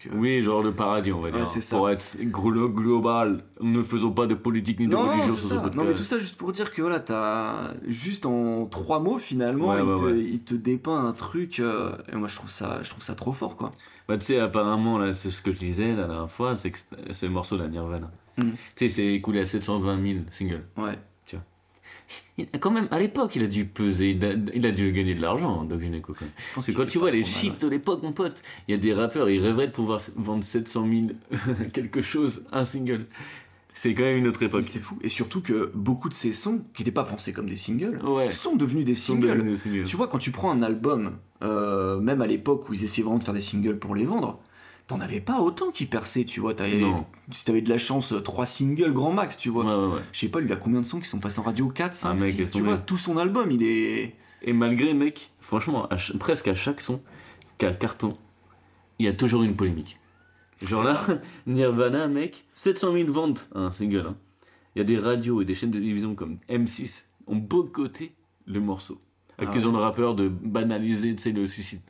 [0.05, 1.47] donc, Oui, genre le paradis, on va dire.
[1.47, 1.77] c'est ça.
[1.77, 5.41] Pour être glo- global, ne faisons pas de politique ni de Non, non, religion c'est
[5.41, 5.55] sur ce ça.
[5.61, 5.75] podcast.
[5.77, 9.69] Non, mais tout ça juste pour dire que voilà, t'as juste en trois mots finalement,
[9.71, 10.19] Ouais, il, ouais, te, ouais.
[10.21, 11.61] il te dépeint un truc.
[11.61, 13.73] euh, et moi, je trouve ça, je trouve ça trop fort, quoi.
[14.09, 16.79] Bah, tu sais, apparemment, là, c'est ce que je disais la dernière fois, c'est que
[17.11, 18.11] ce morceau de la Nirvana.
[18.37, 18.43] Mm.
[18.43, 20.65] Tu sais, c'est écoulé à 720 000 singles.
[20.77, 20.99] Ouais.
[22.37, 24.91] Il a quand même, à l'époque, il a dû peser, il a, il a dû
[24.93, 26.35] gagner de l'argent, Doc Gynéco, quand même.
[26.37, 28.79] Je pense que quand tu vois les chiffres de l'époque, mon pote, il y a
[28.81, 31.07] des rappeurs, ils rêveraient de pouvoir vendre 700 000
[31.73, 33.07] quelque chose, un single.
[33.75, 34.65] C'est quand même une autre époque.
[34.67, 34.99] c'est fou.
[35.03, 38.31] Et surtout que beaucoup de ces sons, qui n'étaient pas pensés comme des singles, Ouais.
[38.31, 39.29] sont devenus des Sont singles.
[39.29, 39.85] devenus des singles.
[39.85, 41.13] Tu vois, quand tu prends un album,
[41.43, 44.41] euh, même à l'époque où ils essayaient vraiment de faire des singles pour les vendre,
[44.89, 46.53] t'en avais pas autant qui perçaient, tu vois.
[47.31, 49.65] Si t'avais de la chance, euh, trois singles grand max, tu vois.
[49.65, 50.01] Ouais, ouais, ouais.
[50.13, 51.69] Je sais pas, il a combien de sons qui sont passés en radio?
[51.69, 52.77] 4, 5, Ah, mec, 6, laisse tu vois.
[52.79, 54.15] Tout son album, il est...
[54.43, 57.01] Et malgré, mec, franchement, à presque à chaque son,
[57.59, 58.19] qu'à carton,
[58.99, 59.99] il y a toujours une polémique.
[60.67, 61.01] Genre là,
[61.47, 64.07] Nirvana, mec, 700 000 ventes à un single.
[64.09, 64.17] hein.
[64.75, 68.15] Il y a des radios et des chaînes de télévision comme M6 ont boycotté
[68.47, 69.01] le morceau,
[69.39, 69.79] accusant Ah ouais.
[69.79, 71.81] le rappeur de banaliser le suicide.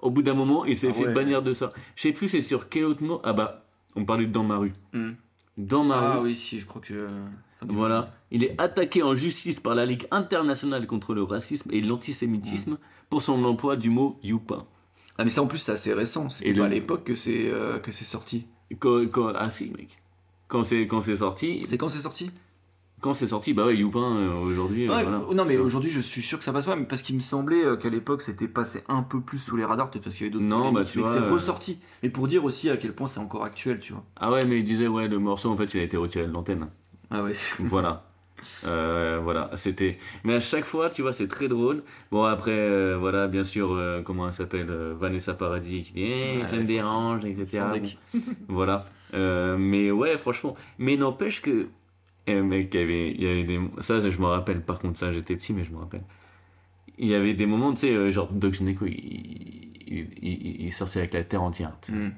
[0.00, 1.12] Au bout d'un moment, il s'est Ah fait ouais.
[1.12, 1.72] bannir de ça.
[1.96, 3.20] Je sais plus c'est sur quel autre mot.
[3.24, 3.66] Ah bah,
[3.96, 4.72] on parlait de Dans ma rue.
[4.92, 5.10] Hmm.
[5.58, 7.08] Dans ma Ah rue, oui, si, je crois que...
[7.66, 12.78] voilà, il est attaqué en justice par la Ligue internationale contre le racisme et l'antisémitisme
[13.10, 14.64] pour son emploi du mot youpa.
[15.20, 17.50] Ah mais ça en plus c'est assez récent, c'était pas le- à l'époque que c'est
[17.50, 18.46] euh, que c'est sorti.
[18.78, 19.98] Quand, quand- ah si, mec.
[20.48, 22.30] Quand c'est quand c'est sorti, C'est quand c'est sorti?
[23.02, 24.84] Quand c'est sorti, bah ouais, Youpin euh, aujourd'hui.
[24.84, 25.22] euh, voilà.
[25.34, 27.64] Non mais aujourd'hui je suis sûr que ça passe pas, mais parce qu'il me semblait
[27.64, 30.28] euh, qu'à l'époque c'était passé un peu plus sous les radars, peut-être parce qu'il y
[30.28, 31.80] avait d'autres Non, bah, tu mais vois, c'est ressorti.
[32.02, 34.04] Mais pour dire aussi à quel point c'est encore actuel, tu vois.
[34.16, 36.32] Ah ouais, mais il disait ouais, le morceau en fait, il a été retiré de
[36.32, 36.68] l'antenne.
[37.10, 37.32] Ah ouais.
[37.58, 38.06] voilà.
[38.64, 39.98] Euh, voilà, c'était.
[40.24, 41.82] Mais à chaque fois, tu vois, c'est très drôle.
[42.10, 46.38] Bon, après, euh, voilà, bien sûr, euh, comment elle s'appelle Vanessa Paradis qui dit Eh,
[46.38, 47.62] Ouais, ça me dérange, etc.
[48.48, 48.86] Voilà.
[49.12, 50.56] Mais ouais, franchement.
[50.78, 51.68] Mais n'empêche que.
[52.26, 53.60] Eh, mec, il y avait, il y avait des.
[53.78, 56.02] Ça, je me rappelle, par contre, ça, j'étais petit, mais je me rappelle.
[56.98, 58.94] Il y avait des moments, tu sais, genre Doc Gynéco, il,
[59.86, 61.72] il, il, il sortait avec la terre entière.
[61.88, 62.10] Hmm.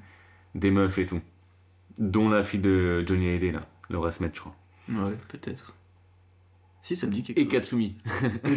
[0.55, 1.21] Des meufs et tout.
[1.99, 4.57] Dont la fille de Johnny Hallyday, là, Laura Smet, je crois.
[4.89, 5.75] Ouais, peut-être.
[6.85, 7.53] Si, ça me dit quelque et chose.
[7.53, 7.95] Katsumi.
[8.45, 8.51] Je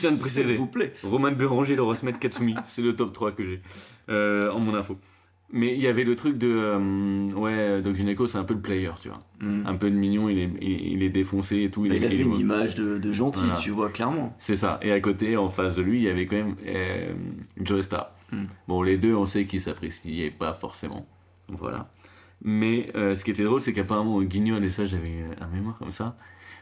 [0.00, 0.56] viens de S'il préciser.
[0.56, 0.92] vous plaît.
[1.02, 2.54] Roman Béranger, Laura Smet, Katsumi.
[2.64, 3.60] C'est le top 3 que j'ai
[4.08, 4.96] euh, en mon info.
[5.52, 6.46] Mais il y avait le truc de.
[6.48, 9.20] euh, ouais, Doc Gineco, c'est un peu le player, tu vois.
[9.40, 9.66] Mm.
[9.66, 11.82] Un peu de mignon, il est, il, il est défoncé et tout.
[11.82, 13.56] Bah, est- il avait est- une image de, de gentil, Voilà.
[13.58, 14.36] tu vois, clairement.
[14.38, 14.78] C'est ça.
[14.80, 17.12] Et à côté, en face de lui, il y avait quand même euh,
[17.60, 18.12] Joe Star.
[18.30, 18.42] Mm.
[18.68, 21.08] Bon, les deux, on sait qu'ils s'appréciaient pas forcément.
[21.48, 21.90] Voilà.
[22.44, 25.90] Mais euh, ce qui était drôle, c'est qu'apparemment, Guignol, et ça, j'avais un mémoire comme
[25.90, 26.16] ça,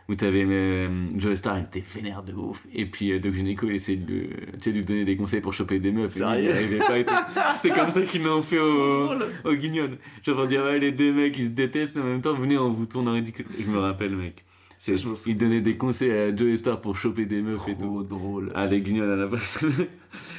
[0.08, 2.66] où t'avais euh, Joe Star, il était vénère de ouf.
[2.74, 5.16] Et puis euh, Doc Gynéco, il essayait de, le- tu sais, de lui donner des
[5.16, 6.16] conseils pour choper des meufs.
[6.16, 7.26] Et lui, il Sérieux pas.
[7.60, 9.10] C'est comme ça qu'ils l'ont fait au,
[9.44, 9.98] au Guignol.
[10.24, 12.86] Genre, dire, ouais, les deux mecs, ils se détestent, en même temps, venez, on vous
[12.86, 13.44] tourne en ridicule.
[13.58, 14.44] Je me rappelle, mec.
[14.80, 17.80] C'est, je il donnait des conseils à Joe Star pour choper des meufs et tout.
[17.80, 18.52] Trop drôle.
[18.54, 19.58] Ah, les guignols à la base.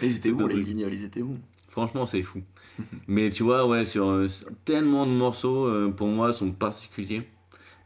[0.01, 1.37] Ils étaient bons, les guignols, ils étaient bons.
[1.67, 2.41] Franchement, c'est fou.
[3.07, 7.21] Mais tu vois, ouais, sur, euh, sur tellement de morceaux, euh, pour moi, sont particuliers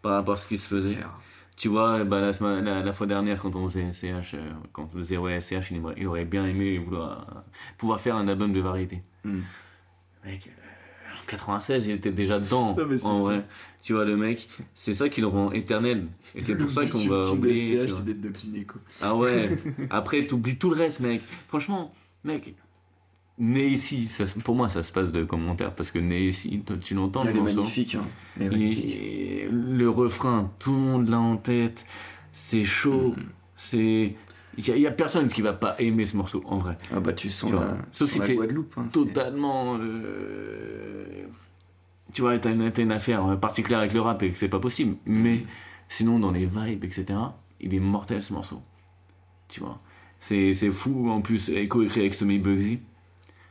[0.03, 0.93] par rapport à ce qui se faisait.
[0.93, 1.19] Claire.
[1.55, 4.89] Tu vois, bah, la, semaine- la, la fois dernière, quand on faisait CH, euh, quand
[4.93, 7.39] on faisait ouais, CH, il, aurait bien aimé vouloir, euh,
[7.77, 9.01] pouvoir faire un album de variété.
[9.23, 9.39] Mm.
[10.25, 12.75] Mec, euh, en 96, il était déjà dedans.
[12.75, 13.45] Non, mais en vrai.
[13.83, 16.07] Tu vois, le mec, c'est ça qui le rend éternel.
[16.35, 17.85] Et c'est pour ça qu'on va oublier.
[17.85, 17.97] vois.
[17.97, 18.79] c'est d'être de Clinico.
[19.01, 19.57] Ah ouais.
[19.89, 21.21] Après, t'oublies tout le reste, mec.
[21.49, 21.93] Franchement,
[22.23, 22.55] mec,
[23.39, 26.93] né ici, ça, pour moi, ça se passe de commentaires parce que né ici, tu
[26.93, 27.95] l'entends Elle le est magnifique.
[27.95, 28.03] Hein.
[28.39, 28.95] Elle est magnifique.
[28.95, 31.85] Et le refrain, tout le monde l'a en tête.
[32.31, 33.15] C'est chaud.
[33.57, 34.15] C'est.
[34.55, 36.77] Il y, a- personne qui va pas aimer ce morceau, en vrai.
[36.93, 38.75] Ah bah tu sens Tu la, Sauf si t'es Guadeloupe.
[38.77, 39.77] Hein, Totalement.
[39.79, 41.25] euh,
[42.13, 44.95] Tu vois, t'as une, une affaire particulière avec le rap et que c'est pas possible.
[45.07, 45.43] Mais
[45.87, 47.05] sinon, dans les vibes, etc.,
[47.59, 48.61] il est mortel ce morceau.
[49.47, 49.79] Tu vois.
[50.19, 52.79] C'est fou, en plus, éco-écrit avec Tommy Bugsy.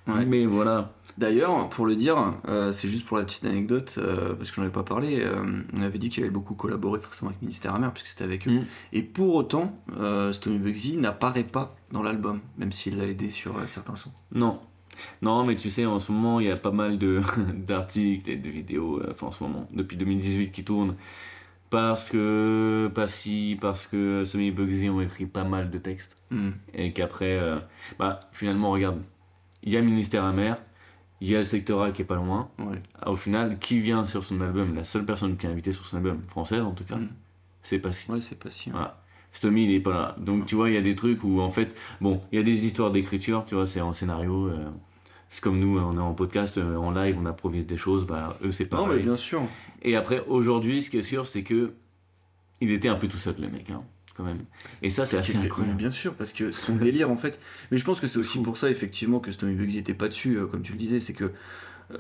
[0.07, 0.25] Ouais.
[0.25, 0.93] Mais voilà.
[1.19, 4.63] D'ailleurs, pour le dire, euh, c'est juste pour la petite anecdote, euh, parce que j'en
[4.63, 7.93] avais pas parlé, euh, on avait dit qu'il avait beaucoup collaboré forcément avec Ministère Amer,
[7.93, 8.51] puisque c'était avec eux.
[8.51, 8.65] Mm.
[8.93, 9.77] Et pour autant,
[10.33, 14.13] Stomy Bugsy n'apparaît pas dans l'album, même s'il l'a aidé sur certains sons.
[14.35, 14.61] Non.
[15.21, 16.99] Non, mais tu sais, en ce moment, il y a pas mal
[17.67, 20.97] d'articles et de vidéos, enfin en ce moment, depuis 2018 qui tournent.
[21.69, 26.17] Parce que, pas si, parce que Tommy Bugsy ont écrit pas mal de textes.
[26.31, 26.51] Mm.
[26.73, 27.39] et qu'après,
[27.99, 28.99] bah, finalement, regarde,
[29.63, 30.57] il y a Ministère Amer,
[31.21, 32.49] il y a le secteur A qui est pas loin.
[32.59, 32.81] Ouais.
[33.07, 35.99] Au final, qui vient sur son album La seule personne qui est invitée sur son
[35.99, 37.09] album, française en tout cas, Mm.
[37.63, 38.11] c'est pas si.
[38.11, 38.71] Ouais, c'est pas si.
[38.71, 38.73] hein.
[38.75, 38.99] Voilà.
[39.35, 40.17] Stomy, il est pas là.
[40.19, 42.45] Donc, tu vois, il y a des trucs où, en fait, bon, il y a
[42.45, 44.49] des histoires d'écriture, tu vois, c'est en scénario.
[44.49, 44.69] euh,
[45.31, 48.37] c'est comme nous, on est en podcast, euh, en live, on improvise des choses, bah,
[48.45, 48.99] eux, c'est Non, pareil.
[48.99, 49.41] mais bien sûr.
[49.81, 51.73] Et après, aujourd'hui, ce qui est sûr, c'est que
[52.61, 53.83] il était un peu tout seul, le mec, hein,
[54.23, 54.45] quand même.
[54.83, 55.77] Et ça, c'est assez incroyable.
[55.77, 57.41] Bien sûr, parce que son délire en fait.
[57.71, 60.37] Mais je pense que c'est aussi pour ça effectivement que Stomy Bugsy était pas dessus,
[60.37, 61.33] euh, comme tu le disais, c'est que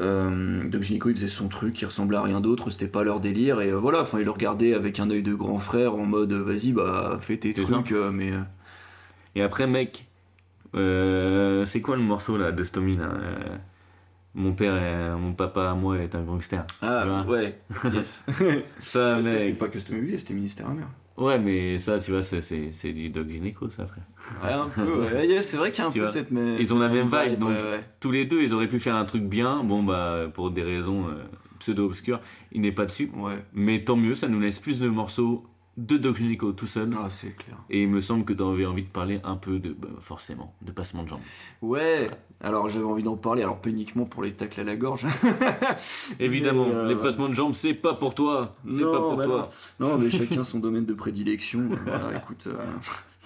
[0.00, 3.60] euh, Doc il faisait son truc qui ressemblait à rien d'autre, c'était pas leur délire
[3.60, 6.32] et euh, voilà, enfin il le regardait avec un œil de grand frère en mode
[6.32, 8.32] euh, vas-y bah fais tes trucs, mais
[9.34, 10.06] Et après, mec,
[10.74, 13.10] c'est quoi le morceau là de Stomy là
[14.34, 16.66] Mon père, est- mon papa à moi est un gangster.
[16.80, 17.60] Ah ouais,
[17.92, 18.24] yes.
[18.82, 20.88] Ça, Mais c'était pas que Bugsy, c'était Ministère Amer.
[21.16, 24.04] Ouais, mais ça, tu vois, c'est, du Dog Gynéco, ça, frère.
[24.42, 25.02] Ouais, un peu.
[25.02, 26.56] Ouais, c'est vrai qu'il y a un Tu peu vois, cette même.
[26.58, 27.84] ils ont la même vibe, donc- ouais.
[28.00, 29.62] Tous les deux, ils auraient pu faire un truc bien.
[29.62, 31.22] Bon, bah, pour des raisons euh,
[31.58, 33.10] pseudo-obscures, il n'est pas dessus.
[33.14, 33.34] Ouais.
[33.52, 35.44] Mais tant mieux, ça nous laisse plus de morceaux
[35.76, 36.90] de Dog Gynéco tout seul.
[36.98, 37.56] Ah, c'est clair.
[37.70, 40.54] Et il me semble que tu avais envie de parler un peu de, bah, forcément,
[40.60, 41.20] de passement de jambes.
[41.62, 42.10] Ouais,
[42.42, 45.06] alors j'avais envie d'en parler, alors pas uniquement pour les tacles à la gorge.
[46.20, 48.54] Évidemment, euh, les passements de jambes, c'est pas pour toi.
[48.66, 49.48] C'est Non, pas pour bah toi.
[49.80, 51.68] Non, mais chacun son domaine de prédilection.
[51.86, 52.56] Voilà, écoute, euh,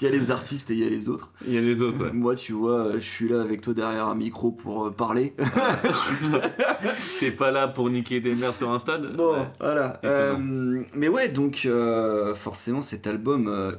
[0.01, 1.33] il y a les artistes et il y a les autres.
[1.47, 2.13] Il y a les autres, ouais.
[2.13, 5.35] Moi, tu vois, je suis là avec toi derrière un micro pour euh, parler.
[7.21, 9.47] T'es pas là pour niquer des mères sur un stade Bon, Ouais.
[9.61, 10.01] voilà.
[10.05, 13.75] Euh, mais ouais, donc euh, forcément cet album, euh, euh,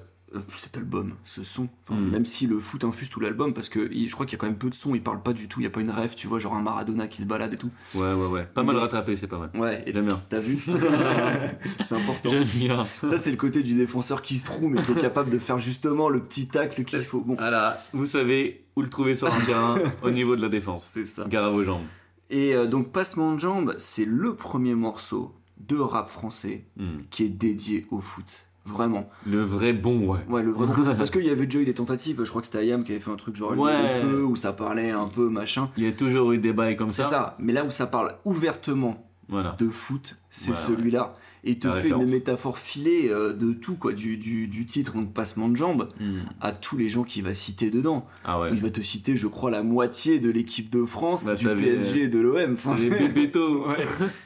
[0.54, 2.10] cet album, ce son, enfin, Mm.
[2.12, 4.48] même si le foot infuse tout l'album, parce que je crois qu'il y a quand
[4.48, 6.16] même peu de sons, il parle pas du tout, il y a pas une rêve,
[6.16, 7.70] tu vois, genre un Maradona qui se balade et tout.
[7.96, 8.44] Ouais, ouais, ouais.
[8.54, 9.50] Pas mal rattrapé, c'est pas mal.
[9.56, 10.22] Ouais, et J'aime bien.
[10.30, 10.60] t'as vu
[11.84, 12.30] C'est important.
[12.30, 12.86] J'aime bien.
[13.04, 15.60] Ça, c'est le côté du défenseur qui se trouve, mais qui est capable de faire
[15.60, 17.22] justement le petit tacle qu'il faut.
[17.22, 20.88] Bon, Voilà, vous savez où le trouver sur un terrain au niveau de la défense.
[20.92, 21.26] c'est ça.
[21.28, 21.84] Gare à vos jambes.
[22.30, 27.00] Et euh, donc, Passement de jambes, c'est le premier morceau de rap français Hmm.
[27.10, 28.47] qui est dédié au foot.
[28.68, 29.10] Vraiment.
[29.26, 30.20] Le vrai bon, ouais.
[30.30, 30.68] Ouais, le vrai.
[30.98, 33.00] Parce qu'il y avait déjà eu des tentatives, je crois que c'était Ayam qui avait
[33.02, 34.02] fait un truc genre Ouais.
[34.04, 35.70] le feu, où ça parlait un peu machin.
[35.78, 37.10] Il y a toujours eu des bails comme C'est ça.
[37.10, 37.36] ça.
[37.40, 39.56] Mais là où ça parle ouvertement Voilà.
[39.58, 41.16] de foot, c'est celui-là.
[41.44, 42.04] Et il te La fait référence.
[42.04, 45.90] une métaphore filée euh, de tout, quoi, du, du, du titre, donc Passement de jambes,
[46.00, 46.18] Hmm.
[46.42, 48.06] à tous les gens qu'il va citer dedans.
[48.26, 48.50] Ah ouais.
[48.52, 52.02] Il va te citer, je crois, la moitié de l'équipe de France, Bah, du PSG
[52.04, 52.54] et de l'OM.
[52.56, 52.90] Enfin, ouais.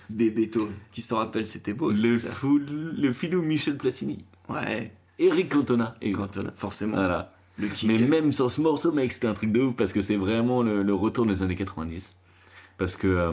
[0.10, 1.92] Bébéto, qui s'en rappelle, c'était beau.
[1.92, 2.30] Le, ça.
[2.30, 4.26] fou, le filou Michel Platini.
[4.54, 4.94] Ouais.
[5.20, 5.96] Eric Cantona.
[6.02, 6.98] Et Cantona, forcément.
[6.98, 7.34] Voilà.
[7.58, 7.70] Le.
[7.86, 10.64] Mais même sur ce morceau, mec, c'était un truc de ouf parce que c'est vraiment
[10.64, 12.16] le, le retour des années 90.
[12.78, 13.08] Parce que.
[13.08, 13.32] euh,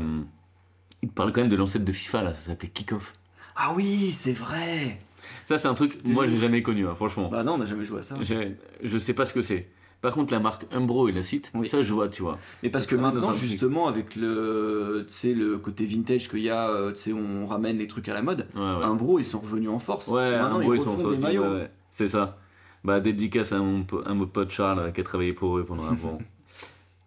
[1.02, 3.14] il te parle quand même de l'ancêtre de FIFA, là, ça s'appelait Kickoff.
[3.54, 4.98] Ah oui, c'est vrai.
[5.44, 7.28] Ça, c'est un truc, moi, j'ai jamais connu, hein, franchement.
[7.28, 8.16] Bah non, on n'a jamais joué à ça.
[8.20, 9.68] Je sais pas ce que c'est.
[10.00, 11.68] Par contre, la marque Umbro et la site, Oui.
[11.68, 12.38] ça, je vois, tu vois.
[12.62, 17.46] Mais parce que maintenant, justement, avec le, le côté vintage qu'il y a, euh, on
[17.46, 18.46] ramène les trucs à la mode.
[18.54, 18.84] Ouais, ouais.
[18.84, 20.06] Un bro, ils sont revenus en force.
[20.08, 21.52] Ouais, maintenant, Umbro, ils ils sont sortis, des maillots.
[21.54, 21.70] ouais.
[21.90, 22.38] C'est ça.
[22.84, 25.84] Bah, dédicace à mon, à mon pote Charles euh, qui a travaillé pour eux pendant
[25.84, 26.18] un moment.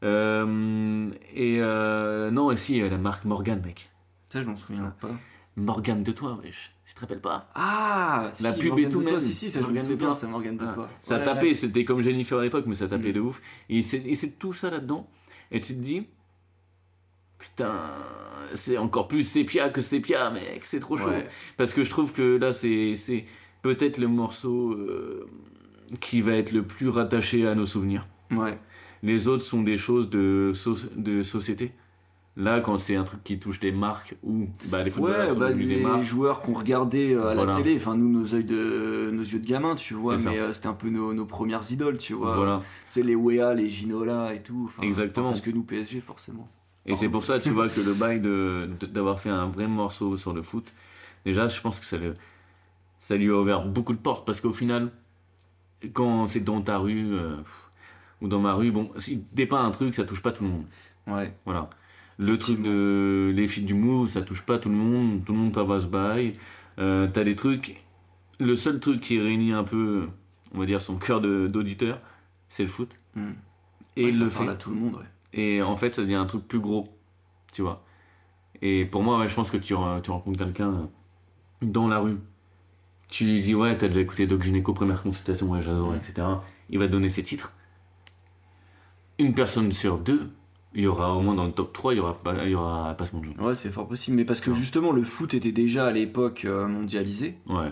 [0.04, 3.92] Euh, et euh, non, et si, euh, la marque Morgan, mec.
[4.30, 5.12] Ça, je m'en souviens pas.
[5.56, 6.72] Morgan de toi, wesh.
[6.92, 7.50] Je te rappelle pas.
[7.56, 9.12] Ah, La si, pub Morgane et tout de toi.
[9.14, 9.20] même.
[9.22, 10.14] Si, si, ça, je me Morgane de souviens, toi.
[10.14, 10.90] c'est Morgane de Ah, toi.
[11.02, 11.24] Ça Ouais.
[11.26, 13.14] tapait, c'était comme Jennifer à l'époque, mais ça tapait Mm.
[13.14, 13.42] de ouf.
[13.70, 15.10] Et c'est tout ça là-dedans.
[15.52, 16.06] Et tu te dis,
[17.40, 17.74] putain,
[18.54, 21.08] c'est encore plus sépia que sépia, mec, c'est trop chaud.
[21.10, 21.28] Ouais.
[21.58, 23.26] Parce que je trouve que là, c'est c'est
[23.62, 25.28] peut-être le morceau euh,
[26.02, 28.06] qui va être le plus rattaché à nos souvenirs.
[28.32, 28.58] Ouais.
[29.04, 31.72] Les autres sont des choses de, so- de société.
[32.38, 35.50] Là, quand c'est un truc qui touche des marques ou bah, les footballeurs Ouais, bah,
[35.52, 36.04] les, des marques.
[36.04, 37.52] joueurs qu'on regardait euh, à Voilà.
[37.52, 40.54] la télé, enfin nous nos yeux de nos yeux de gamin, tu vois, mais euh,
[40.54, 42.36] c'était un peu nos, nos premières idoles, tu vois.
[42.38, 42.62] Voilà.
[42.90, 44.72] Tu sais les Wea, les Ginola et tout.
[44.82, 45.30] Exactement.
[45.30, 46.48] Parce que nous PSG forcément.
[46.86, 48.22] Et c'est pour ça, tu vois, que le bail
[48.88, 50.72] d'avoir fait un vrai morceau sur le foot,
[51.26, 52.14] déjà, je pense que ça, le-
[53.02, 54.26] ça lui a ouvert beaucoup de portes.
[54.26, 54.90] Parce qu'au final,
[55.94, 57.36] quand c'est dans ta rue euh,
[58.22, 60.66] ou dans ma rue, bon, si dépeint un truc, ça touche pas tout le monde.
[61.08, 61.36] Ouais.
[61.46, 61.70] Voilà.
[62.22, 65.40] Le truc de les filles du mou, ça touche pas tout le monde, tout le
[65.40, 66.34] monde peut avoir ce bail.
[66.78, 67.84] Euh, T'as des trucs.
[68.40, 70.08] Le seul truc qui réunit un peu,
[70.54, 72.00] on va dire, son cœur d'auditeur,
[72.48, 72.96] c'est le foot.
[73.16, 73.22] Mm.
[73.98, 74.52] Et Ouais, ça le parle fait.
[74.52, 75.06] à tout le monde, ouais.
[75.34, 76.96] Et en fait, ça devient un truc plus gros,
[77.54, 77.84] tu vois.
[78.62, 80.86] Et pour moi, ouais, je pense que tu, tu rencontres quelqu'un euh,
[81.66, 82.18] dans la rue.
[83.10, 85.98] Tu lui dis, ouais, t'as déjà écouté Doc Gynéco, première consultation, ouais, j'adore, Ouais.
[85.98, 86.28] etc.
[86.70, 87.56] Il va te donner ses titres.
[89.20, 90.30] Une personne sur deux,
[90.74, 92.56] il y aura au moins dans le top 3, il y aura, pas- il y
[92.56, 93.32] aura Passement de jeu.
[93.40, 96.68] Ouais, c'est fort possible, mais parce que justement le foot était déjà à l'époque euh,
[96.68, 97.72] mondialisé Ouais,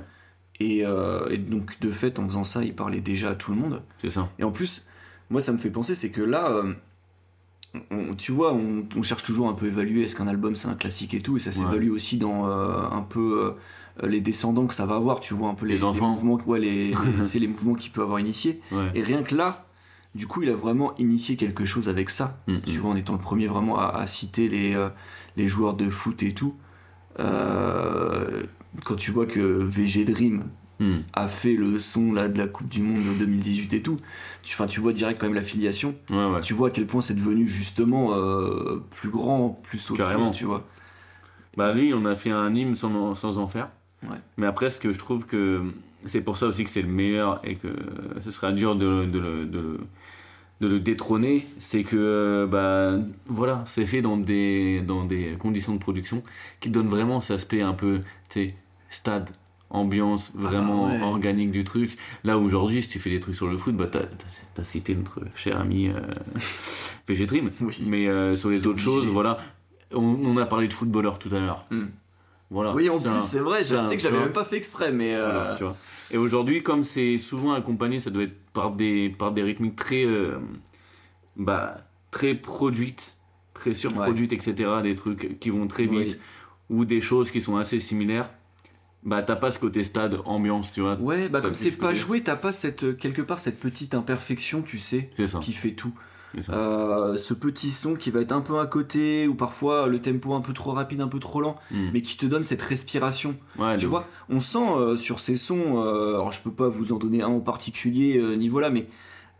[0.60, 3.58] et, euh, et donc de fait en faisant ça, il parlait déjà à tout le
[3.58, 3.82] monde.
[4.00, 4.30] c'est ça.
[4.40, 4.88] Et en plus,
[5.30, 6.74] moi ça me fait penser, c'est que là, euh,
[7.92, 10.68] on- tu vois, on, on cherche toujours un peu à évaluer est-ce qu'un album c'est
[10.68, 13.54] un classique et tout, et ça s'évalue aussi dans euh, un peu
[14.04, 16.10] les descendants que ça va avoir, tu vois un peu les, Les enfants.
[16.10, 16.94] mouvements, ouais, les,
[17.34, 18.62] les, les mouvements qu'il peut avoir initiés.
[18.72, 18.92] Ouais.
[18.96, 19.66] Et rien que là,
[20.16, 22.42] du coup, il a vraiment initié quelque chose avec ça.
[22.48, 22.82] Mm, Tu mm.
[22.82, 24.90] vois, en étant le premier vraiment à, à citer les, euh,
[25.38, 26.56] les joueurs de foot et tout.
[27.20, 28.44] Euh,
[28.86, 30.44] quand tu vois que VG Dream
[30.82, 31.00] Hmm.
[31.12, 33.98] a fait le son là, de la Coupe du Monde de 2018 et tout,
[34.44, 35.94] tu, tu vois direct quand même l'affiliation.
[36.10, 36.40] Ouais, ouais.
[36.40, 40.66] Tu vois à quel point c'est devenu justement euh, plus grand, plus chose, tu vois.
[41.58, 43.72] Bah lui, on a fait un hymne sans, en- sans en faire.
[44.04, 44.18] Ouais.
[44.38, 45.64] Mais après, ce que je trouve que
[46.06, 47.68] c'est pour ça aussi que c'est le meilleur et que
[48.24, 49.80] ce sera dur de, de le, de le-
[50.62, 55.74] de le détrôner, c'est que euh, bah voilà, c'est fait dans des, dans des conditions
[55.74, 56.22] de production
[56.60, 58.52] qui donnent vraiment cet aspect un peu, tu
[58.90, 59.30] stade,
[59.70, 61.02] ambiance vraiment ouais.
[61.02, 61.98] organique du truc.
[62.26, 64.02] Là aujourd'hui, si tu fais des trucs sur le foot, bah t'as
[64.58, 66.02] as, cité notre cher ami euh,
[67.26, 67.52] Dream.
[67.62, 67.82] Oui.
[67.88, 68.86] Mais euh, sur les autres obligé.
[68.86, 69.38] choses, voilà,
[69.94, 71.66] on, on a parlé de footballeurs tout à l'heure.
[71.72, 71.86] Hmm.
[72.52, 72.74] Voilà.
[72.74, 74.26] oui, en plus, un- c'est vrai, je sais que j'avais vois.
[74.26, 75.14] même pas fait exprès, mais.
[75.16, 75.78] euh, voilà, tu vois.
[76.12, 80.04] Et aujourd'hui, comme c'est souvent accompagné, ça doit être par des, par des rythmiques très,
[80.06, 80.40] euh,
[81.36, 81.78] bah,
[82.12, 83.16] très produites,
[83.54, 84.54] très surproduites, etc.
[84.84, 86.04] Des trucs qui vont très Oui.
[86.06, 86.20] vite,
[86.70, 88.30] ou des choses qui sont assez similaires.
[89.04, 90.96] Bah, t'as pas ce côté stade, ambiance, tu vois.
[91.00, 93.94] Ouais, bah comme c'est ce pas joué, t'as pas cette, euh, quelque part cette petite
[93.96, 95.10] imperfection, tu sais,
[95.42, 95.94] qui fait tout.
[96.50, 100.34] Euh, ce petit son qui va être un peu à côté, ou parfois le tempo
[100.34, 101.90] un peu trop rapide, un peu trop lent, Hmm.
[101.94, 103.36] mais qui te donne cette respiration.
[103.58, 106.92] Ouais, tu vois, on sent euh, sur ces sons, euh, alors je peux pas vous
[106.94, 108.88] en donner un en particulier euh, niveau là, mais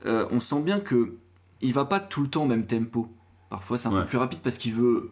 [0.06, 1.14] on sent bien que
[1.62, 3.08] il va pas tout le temps au même tempo.
[3.50, 4.00] Parfois c'est un Ouais.
[4.02, 5.12] peu plus rapide parce qu'il veut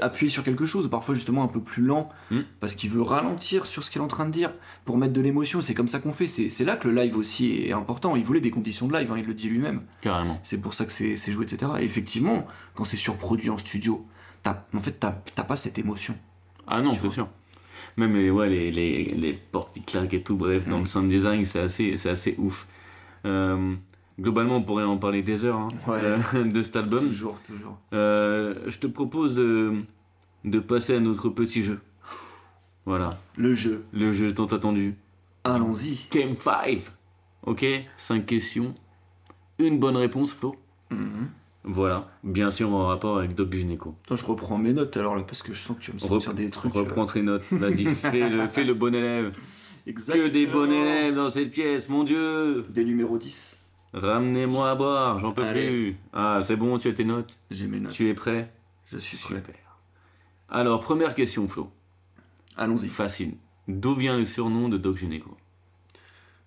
[0.00, 2.40] appuyer sur quelque chose, parfois justement un peu plus lent Hmm.
[2.60, 4.52] parce qu'il veut ralentir sur ce qu'il est en train de dire
[4.84, 5.62] pour mettre de l'émotion.
[5.62, 6.28] C'est comme ça qu'on fait.
[6.28, 8.16] C'est là que le live aussi est important.
[8.16, 9.80] Il voulait des conditions de live, hein, il le dit lui-même.
[10.00, 10.38] Carrément.
[10.42, 11.72] C'est pour ça que c'est joué, etc.
[11.80, 14.04] Et effectivement, quand c'est surproduit en studio,
[14.46, 16.14] en fait, t'as pas cette émotion.
[16.66, 17.28] Ah non, c'est sûr.
[17.96, 20.80] Même les, ouais, les, les, les portes qui claquent et tout, bref, dans Mm.
[20.80, 22.66] le sound design, c'est assez, c'est assez ouf.
[23.24, 23.74] Euh,
[24.18, 26.00] globalement, on pourrait en parler des heures hein, Ouais.
[26.34, 27.06] euh, de cet album.
[27.06, 27.78] Toujours, toujours.
[27.92, 29.82] Euh, je te propose de,
[30.44, 31.80] de passer à notre petit jeu.
[32.86, 33.84] Voilà, Le jeu.
[33.92, 34.94] le jeu tant attendu.
[35.44, 36.06] Allons-y.
[36.10, 36.82] Game 5.
[37.44, 37.64] Ok
[37.96, 38.74] 5 questions.
[39.58, 40.56] Une bonne réponse, Flo.
[40.90, 41.28] Mhm.
[41.64, 43.94] Voilà, bien sûr en rapport avec Doc Gynéco.
[44.06, 45.98] Attends, je reprends mes notes alors là parce que je sens que tu vas me
[45.98, 46.72] sortir des trucs.
[46.72, 49.34] Reprends tes notes, vas-y, fais, le, fais le bon élève.
[49.86, 49.92] euh.
[49.92, 53.57] Que des bons élèves dans cette pièce, mon dieu Des numéros 10.
[53.94, 55.66] Ramenez-moi à boire, j'en peux Allez.
[55.68, 55.96] plus.
[56.12, 57.92] Ah, c'est bon, tu as tes notes J'ai mes notes.
[57.92, 58.52] Tu es prêt
[58.86, 59.36] Je suis prêt.
[59.36, 59.54] Super.
[60.50, 61.70] Alors, première question, Flo.
[62.56, 62.88] Allons-y.
[62.88, 63.34] Facile.
[63.66, 65.36] D'où vient le surnom de Doc Gynéco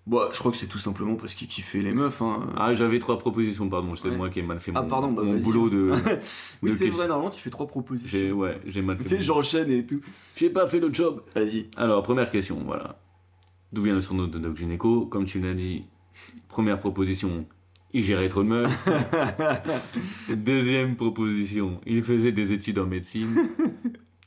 [0.07, 2.21] Bah, je crois que c'est tout simplement parce qu'il kiffait les meufs.
[2.21, 2.47] Hein.
[2.57, 4.17] Ah, j'avais trois propositions, pardon, c'est Ouais.
[4.17, 5.91] moi qui ai mal fait Ah, mon, pardon, bah, mon boulot de...
[6.63, 8.31] oui, c'est vrai, normalement, tu fais trois J'ai, propositions.
[8.37, 10.01] ouais, j'ai mal fait Tu sais, j'enchaîne et tout.
[10.35, 11.69] J'ai pas fait le job Vas-y.
[11.77, 12.99] Alors, première question, voilà.
[13.71, 15.85] D'où vient le surnom de Doc Gynéco Comme tu l'as dit,
[16.47, 17.45] première proposition,
[17.93, 18.71] il gérait trop de meufs.
[20.35, 23.47] Deuxième proposition, il faisait des études en médecine.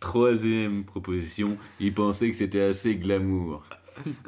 [0.01, 3.63] Troisième proposition, il pensait que c'était assez glamour.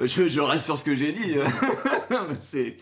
[0.01, 1.35] Je, je reste sur ce que j'ai dit.
[2.41, 2.77] c'est.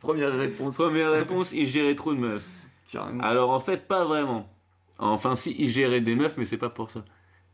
[0.00, 0.76] Première réponse.
[0.76, 2.44] Première réponse, il gérait trop de meufs.
[2.92, 3.22] Carrément.
[3.22, 4.48] Alors en fait, pas vraiment.
[4.98, 7.04] Enfin si, il gérait des meufs, mais c'est pas pour ça.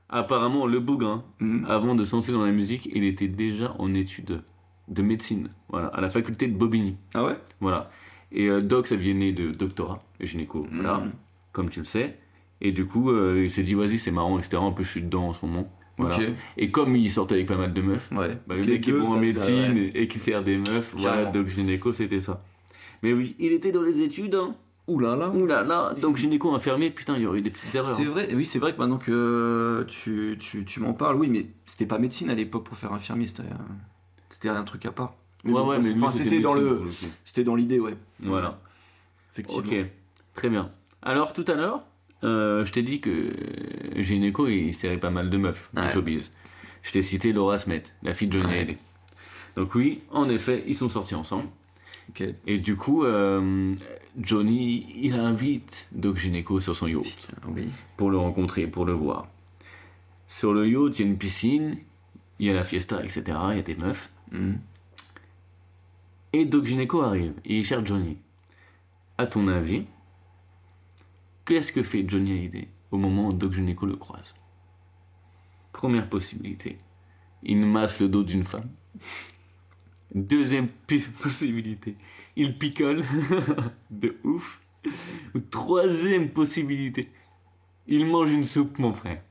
[0.08, 1.64] Apparemment, le bougrain, Mhm.
[1.68, 4.42] avant de se lancer dans la musique, il était déjà en études
[4.88, 6.96] de médecine, voilà, à la faculté de Bobigny.
[7.14, 7.36] Ah ouais?
[7.60, 7.90] Voilà.
[8.32, 11.12] Et euh, doc, ça venait de doctorat, gynéco, voilà, Mhm.
[11.52, 12.16] comme tu le sais.
[12.60, 14.58] Et du coup, euh, il s'est dit, vas-y, c'est marrant, etc.
[14.60, 15.70] Un peu, je suis dedans en ce moment.
[15.98, 16.16] Voilà.
[16.58, 18.36] Et comme il sortait avec pas mal de meufs, Ouais.
[18.46, 19.90] bah, le Les mec qui est bon en médecine ouais.
[19.94, 22.42] et qui sert des meufs, voilà, doc gynéco, c'était ça.
[23.02, 24.54] Mais oui, il était dans les études, hein.
[24.88, 25.30] Ouh là là.
[25.30, 27.88] Ouh là là, donc gynéco infirmier, putain, il y aurait eu des petites erreurs.
[27.88, 31.46] C'est vrai, oui, c'est vrai que maintenant que tu, tu, tu m'en parles, oui, mais
[31.64, 33.54] c'était pas médecine à l'époque pour faire infirmier, c'était euh,
[34.36, 35.14] c'était un truc à part.
[35.44, 36.82] Mais ouais, bon, ouais, mais enfin, c'était dans le,
[37.24, 37.96] c'était dans l'idée, ouais.
[38.20, 38.60] Voilà.
[39.32, 39.64] Effectivement.
[39.64, 39.86] Ok,
[40.34, 40.70] très bien.
[41.00, 41.80] Alors, tout à l'heure,
[42.22, 45.90] euh, je t'ai dit que euh, gynéco, il serrait pas mal de meufs, Ouais.
[45.90, 46.32] showbiz.
[46.82, 48.58] Je t'ai cité Laura Smet, la fille de Johnny Ouais.
[48.60, 48.78] Hallyday.
[49.56, 51.48] Donc oui, en effet, ils sont sortis ensemble.
[52.46, 53.74] Et du coup, euh,
[54.18, 57.68] Johnny, il invite Doc Gynéco sur son yacht Putain, oui.
[57.96, 59.28] pour le rencontrer, pour le voir.
[60.28, 61.78] Sur le yacht, il y a une piscine,
[62.38, 63.22] il y a la fiesta, etc.
[63.52, 64.10] Il y a des meufs.
[64.32, 64.58] Mhm.
[66.32, 68.18] Et Doc Gynéco arrive et il cherche Johnny.
[69.18, 69.86] À ton avis,
[71.44, 74.34] qu'est-ce que fait Johnny Hallyday au moment où Doc Gynéco le croise?
[75.72, 76.78] Première possibilité,
[77.42, 78.68] il masse le dos d'une femme.
[80.14, 80.68] Deuxième
[81.20, 81.96] possibilité,
[82.36, 83.04] il picole
[83.90, 84.60] de ouf.
[85.34, 87.10] Ou Troisième possibilité,
[87.86, 89.22] il mange une soupe, mon frère.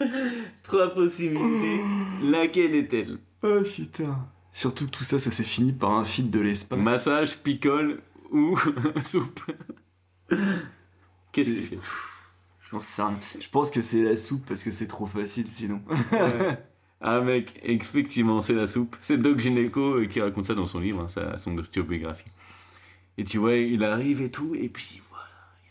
[0.62, 1.80] Trois possibilités,
[2.22, 3.18] laquelle est-elle?
[3.42, 4.26] Oh putain.
[4.52, 6.78] Surtout que tout ça, ça s'est fini par un feed de l'espace.
[6.78, 8.56] Massage, picole ou
[9.04, 9.40] soupe
[11.32, 11.78] Qu'est-ce qu'il fait
[12.70, 13.18] J'en sais rien.
[13.40, 15.80] Je pense que c'est la soupe parce que c'est trop facile sinon.
[17.02, 18.94] Ah mec, effectivement, c'est la soupe.
[19.00, 22.30] C'est Doc Gynéco euh, qui raconte ça dans son livre, hein, sa- son autobiographie.
[23.16, 25.24] Et tu vois, il arrive et tout, et puis voilà,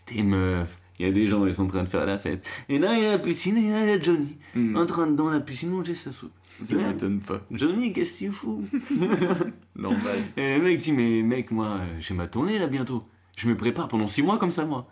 [0.10, 1.88] il y a des meufs, il y a des gens, ils sont en train de
[1.90, 2.46] faire la fête.
[2.68, 4.76] Et là, il y a la piscine, et là, il y a Johnny, Hmm.
[4.76, 6.32] en train de dans la piscine manger sa soupe.
[6.60, 7.40] Ça m'étonne pas.
[7.52, 8.64] Johnny, qu'est-ce que tu fous?
[9.76, 10.20] Normal.
[10.38, 13.04] Et le mec dit, mais mec, moi, euh, j'ai ma tournée là bientôt.
[13.38, 14.88] Je me prépare pendant 6 mois comme ça, moi.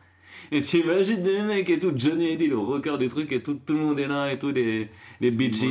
[0.51, 3.55] Et tu imagines des mecs et tout, Johnny Hallyday, le rocker des trucs et tout,
[3.65, 4.89] tout le monde est là et tout, les,
[5.19, 5.61] les bitches,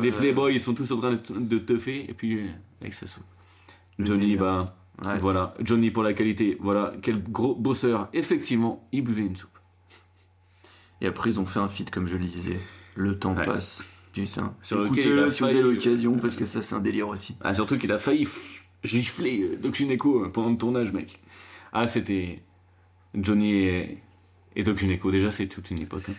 [0.00, 0.12] Ouais.
[0.12, 2.46] playboys, ils sont tous en train de, de teuffer et puis euh,
[2.80, 3.24] avec sa soupe.
[3.98, 5.18] Johnny, bah, Ouais.
[5.18, 8.08] voilà, Johnny pour la qualité, voilà, quel gros bosseur.
[8.14, 9.57] Effectivement, il buvait une soupe.
[11.00, 12.60] Et après, ils ont fait un feat, comme je le disais.
[12.94, 13.44] Le temps Ouais.
[13.44, 13.82] passe.
[14.12, 14.54] Putain.
[14.62, 17.36] Sur Écoutez-le a si vous avez l'occasion, parce que ça, c'est un délire aussi.
[17.40, 21.20] Ah, surtout qu'il a failli f- gifler euh, Doc euh, pendant le tournage, mec.
[21.72, 22.42] Ah, c'était
[23.14, 23.98] Johnny et,
[24.56, 25.10] et Doc Gynéco.
[25.12, 26.04] Déjà, c'est toute une époque.
[26.08, 26.14] hein.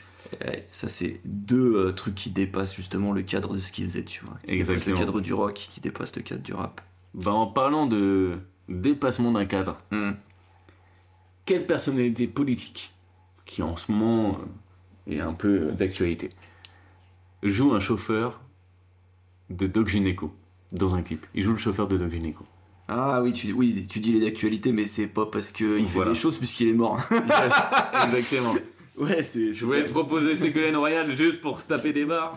[0.46, 4.06] Ouais, ça, c'est deux euh, trucs qui dépassent justement le cadre de ce qu'ils faisaient,
[4.06, 4.38] tu vois.
[4.48, 4.96] Exactement.
[4.98, 6.82] Le cadre du rock, qui dépasse le cadre du rap.
[7.16, 8.38] Bah, en parlant de
[8.70, 10.12] dépassement d'un cadre, Hmm.
[11.46, 12.94] quelle personnalité politique,
[13.46, 14.46] qui en ce moment euh,
[15.16, 16.30] est un peu d'actualité,
[17.44, 18.42] joue un chauffeur
[19.50, 20.34] de Doc Gynéco
[20.72, 22.46] dans un clip Il joue le chauffeur de Doc Gynéco.
[22.88, 26.10] Ah oui, tu, oui, tu dis les d'actualité, mais c'est pas parce qu'il Voilà.
[26.10, 27.00] fait des choses puisqu'il est mort.
[27.12, 28.56] Exactement.
[28.98, 29.54] ouais, c'est.
[29.54, 32.36] Je voulais te proposer Ségolène Royal juste pour se taper des barres.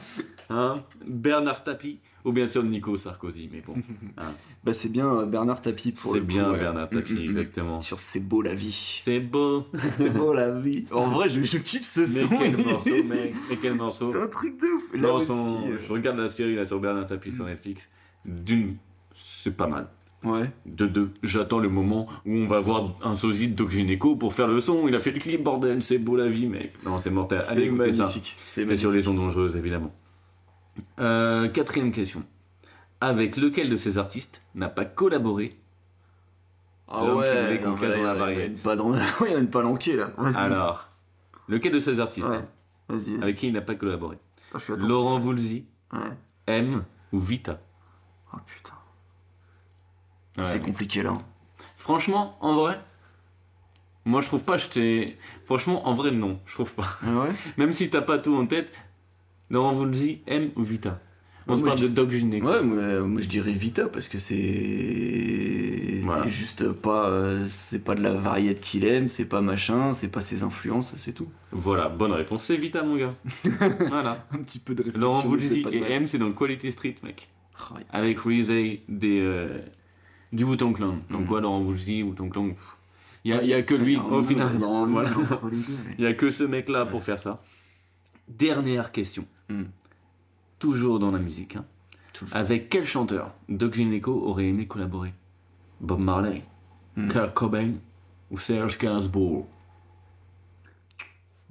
[0.50, 2.00] Hein Bernard Tapie.
[2.24, 3.74] Ou bien sûr Nico Sarkozy, mais bon.
[4.64, 6.58] Bah, c'est bien euh, Bernard Tapie pour C'est le bien coup, ouais.
[6.60, 7.28] Bernard Tapie, Mm, mm, mm.
[7.30, 7.80] exactement.
[7.80, 9.00] Sur C'est beau la vie.
[9.02, 9.66] C'est beau.
[9.92, 10.84] C'est beau la vie.
[10.92, 12.28] En vrai, je, je kiffe ce Mais son.
[12.28, 13.34] quel morceau, mec.
[13.50, 14.12] Mais quel morceau.
[14.12, 14.82] C'est un truc de ouf.
[15.02, 17.88] Là aussi, son- euh, Je regarde la série là sur Bernard Tapie sur Netflix.
[18.24, 18.76] D'une,
[19.16, 19.88] c'est pas mal.
[20.22, 20.48] Ouais.
[20.66, 24.32] De deux, j'attends le moment où on va voir un sosie de Doc Gynéco pour
[24.34, 24.86] faire le son.
[24.86, 26.72] Il a fait le clip, bordel, c'est beau la vie, mec.
[26.84, 27.42] Non, c'est mortel.
[27.48, 28.36] Allez, C'est écoutez magnifique.
[28.44, 29.92] C'est sur les ondes dangereuses, évidemment.
[31.00, 32.24] Euh, quatrième question.
[33.00, 35.58] Avec lequel de ces artistes n'a pas collaboré
[36.88, 38.32] Ah L'homme qui ouais, voulait qu'on non, casse mais dans la.
[38.32, 38.56] Il y a une
[39.26, 40.10] il y a une palanquée là.
[40.16, 40.36] Vas-y.
[40.36, 40.88] Alors,
[41.48, 42.44] lequel de ces artistes Ouais.
[42.88, 43.12] Vas-y.
[43.14, 43.22] vas-y.
[43.22, 44.18] avec qui il n'a pas collaboré
[44.50, 44.88] Attends, je suis attentif.
[44.88, 46.00] Laurent Voulzy, Ouais.
[46.46, 47.60] M ou Vita
[48.32, 48.74] Oh putain.
[50.38, 50.44] Ouais.
[50.44, 51.12] C'est compliqué là.
[51.76, 52.80] Franchement, en vrai,
[54.04, 55.18] moi je trouve pas, je t'ai.
[55.44, 56.98] Franchement, en vrai, non, je trouve pas.
[57.02, 57.30] Ouais?
[57.58, 58.72] Même si t'as pas tout en tête,
[59.52, 61.00] non, on vous le dit, M ou Vita.
[61.46, 62.46] On Ouais, se moi, parle je de Doc Gynéco.
[62.46, 66.22] Ouais, moi, moi, je dirais Vita parce que c'est Voilà.
[66.24, 70.10] c'est juste pas euh, c'est pas de la variété qu'il aime, c'est pas machin, c'est
[70.10, 71.28] pas ses influences, c'est tout.
[71.50, 73.14] Voilà, bonne réponse, c'est Vita, mon gars.
[73.88, 74.24] voilà.
[74.32, 75.00] Un petit peu de réflexion.
[75.00, 75.92] Laurent de et.
[75.92, 77.28] M, c'est dans Quality Street, mec.
[77.74, 77.82] Ouais.
[77.90, 79.58] Avec Rizé des, euh,
[80.32, 80.98] du Wu-Tang Clan.
[81.10, 81.26] Donc, Mhm.
[81.26, 82.50] quoi, Laurent vous dit, Wu-Tang Clan.
[83.24, 84.58] Il y a, il y a que lui, au final.
[84.58, 85.10] dans- Voilà.
[85.98, 87.42] Il y a que ce mec-là pour faire ça.
[88.28, 89.26] Dernière question.
[89.48, 89.64] Hmm.
[90.58, 91.56] Toujours dans la musique.
[91.56, 91.64] hein.
[92.32, 93.32] Avec quel chanteur?
[93.48, 95.14] Doc Gynéco aurait aimé collaborer
[95.80, 96.44] Bob Marley,
[96.96, 97.08] Hmm.
[97.08, 97.72] Kurt Cobain
[98.30, 99.46] ou Serge Gainsbourg?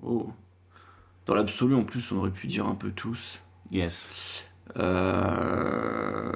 [0.03, 0.29] Oh.
[1.25, 3.39] Dans l'absolu, en plus, on aurait pu dire un peu tous.
[3.71, 4.45] Yes.
[4.77, 6.31] Euh...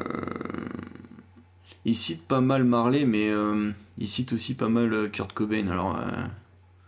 [1.85, 5.67] Il cite pas mal Marley, mais euh, il cite aussi pas mal euh, Kurt Cobain.
[5.67, 6.25] Alors, euh,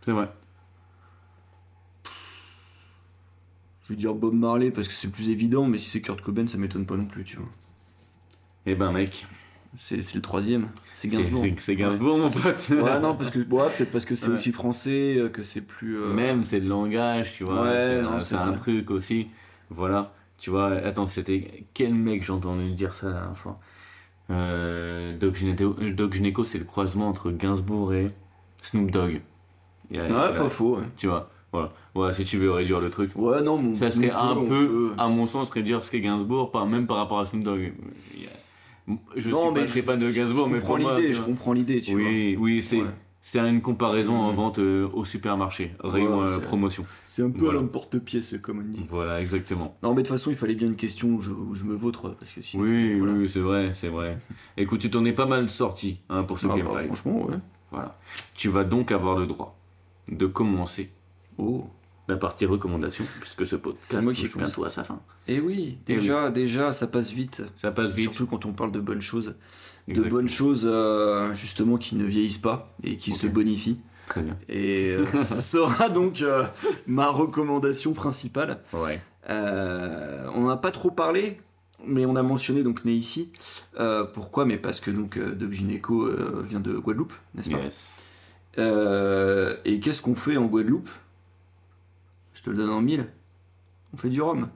[0.02, 0.32] C'est vrai.
[3.88, 6.46] Je vais dire Bob Marley parce que c'est plus évident, mais si c'est Kurt Cobain,
[6.48, 7.48] ça m'étonne pas non plus, tu vois.
[8.66, 9.26] Eh ben, mec.
[9.80, 10.70] C'est c'est le troisième.
[10.94, 11.44] C'est Gainsbourg.
[11.44, 12.70] c'est- C'est Gainsbourg, mon pote.
[12.72, 14.34] Ouais, non, parce que ouais, peut-être parce que c'est Ouais.
[14.34, 15.98] aussi français, euh, que c'est plus.
[16.02, 17.62] euh, Même, c'est le langage, tu vois.
[17.64, 19.28] Ouais, c'est non, un- c'est truc aussi.
[19.70, 20.14] Voilà.
[20.40, 21.66] Tu vois, attends, c'était.
[21.74, 23.60] Quel mec j'ai entendu dire ça la dernière fois
[24.30, 28.08] euh, Doc, euh, Doc Gynéco, c'est le croisement entre Gainsbourg et
[28.62, 29.22] Snoop Dogg.
[29.94, 30.08] A- Ouais,
[30.38, 30.78] pas faux.
[30.78, 31.72] Ouais, Tu vois, voilà.
[31.98, 33.12] Ouais, si tu veux réduire le truc.
[33.16, 36.66] Ouais, non, mon, Ça serait un peu, à mon sens, réduire ce qu'est Gainsbourg, pas,
[36.66, 37.74] même par rapport à Snoop Dogg.
[39.16, 40.98] Je non, suis mais pas très fan de Gainsbourg, mais pour moi.
[41.02, 42.02] je comprends l'idée, tu vois.
[42.02, 42.88] Oui, oui, c'est Ouais.
[43.22, 44.36] c'est une comparaison en Mhm.
[44.38, 46.86] vente euh, au supermarché, rayon euh, promotion.
[47.06, 47.60] C'est un peu Voilà.
[47.60, 48.86] à l'emporte-pièce, comme on dit.
[48.90, 49.76] Voilà, exactement.
[49.84, 51.76] Non, mais de toute façon, il fallait bien une question où je, où je me
[51.76, 52.64] vautre, parce que sinon.
[52.64, 53.14] Oui, oui, voilà.
[53.14, 54.20] oui, c'est vrai, c'est vrai.
[54.56, 56.86] Écoute, tu t'en es pas mal sorti hein, pour ce Ah, bah, gameplay.
[56.86, 57.36] franchement, ouais.
[57.72, 57.98] Voilà.
[58.36, 59.58] Tu vas donc avoir le droit
[60.08, 60.92] de commencer
[61.38, 61.66] Oh.
[62.08, 65.00] La partie recommandation, puisque ce podcast moi qui bientôt à sa fin.
[65.28, 67.44] Et oui, déjà, déjà, ça passe vite.
[67.58, 68.06] Ça passe vite.
[68.14, 69.36] Surtout quand on parle de bonnes choses.
[69.88, 73.80] De bonnes choses, euh, justement, qui ne vieillissent pas et qui se bonifient.
[74.08, 74.38] Très bien.
[74.48, 76.46] Et euh, ce sera donc euh,
[76.88, 78.62] ma recommandation principale.
[78.74, 79.02] Ouais.
[79.30, 81.40] Euh, on n'en a pas trop parlé,
[81.86, 83.32] mais on a mentionné donc né ici.
[83.80, 84.46] Euh, pourquoi?
[84.46, 87.58] Mais parce que donc euh, Doc euh, vient de Guadeloupe, n'est-ce pas?
[87.58, 88.04] Yes.
[88.58, 90.90] Euh, Et qu'est-ce qu'on fait en Guadeloupe?
[92.48, 93.06] Te le donne en mille.
[93.94, 94.50] On fait du rhum.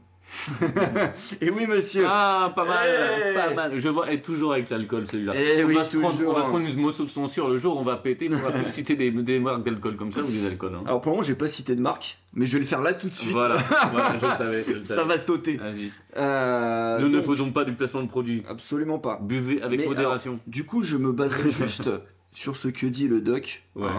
[1.42, 2.06] Et oui, monsieur.
[2.08, 3.78] Ah, pas mal, Hey pas mal.
[3.78, 5.34] Je vois, et toujours avec l'alcool celui-là.
[5.36, 7.80] Eh on, oui, va se prendre, on va se prendre une censure le jour où
[7.80, 10.46] on va péter, on va plus citer des, des marques d'alcool comme ça ou des
[10.46, 10.74] alcools.
[10.76, 10.84] hein.
[10.86, 12.94] Alors pour le moment, j'ai pas cité de marque, mais je vais le faire là
[12.94, 13.32] tout de suite.
[13.34, 13.58] Voilà,
[13.92, 14.64] voilà, je savais.
[14.66, 15.60] je le Ça va sauter.
[16.16, 18.44] Euh, Nous ne faisons pas du placement de produit.
[18.48, 19.20] absolument pas.
[19.22, 20.40] Buvez avec Mais modération.
[20.48, 21.90] Du coup, je me baserai juste
[22.32, 23.64] sur ce que dit le doc.
[23.76, 23.90] Ouais.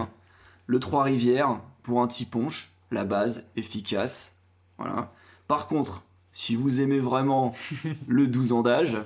[0.65, 4.37] Le Trois-Rivières, pour un petit punch, la base, efficace.
[4.77, 5.11] Voilà.
[5.47, 7.53] Par contre, si vous aimez vraiment
[8.07, 8.97] le 12 ans d'âge,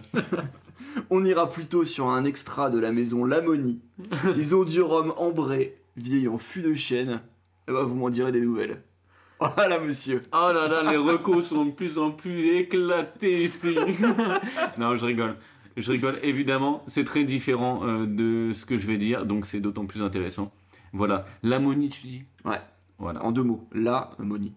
[1.09, 3.81] on ira plutôt sur un extra de la maison Lamonie.
[4.35, 7.21] Ils ont du rhum ambré, vieilli en fût de chêne.
[7.67, 8.81] Et bah, vous m'en direz des nouvelles.
[9.55, 10.23] Voilà, monsieur.
[10.33, 13.75] Oh là là, les recos sont de plus en plus éclatés ici.
[14.79, 15.35] non, je rigole.
[15.75, 19.59] Je rigole, évidemment, c'est très différent euh, de ce que je vais dire, donc c'est
[19.59, 20.51] d'autant plus intéressant.
[20.91, 22.23] Voilà, l'ammonie, tu dis?
[22.45, 22.59] Ouais.
[23.00, 24.54] Voilà, En deux mots, Lamonie.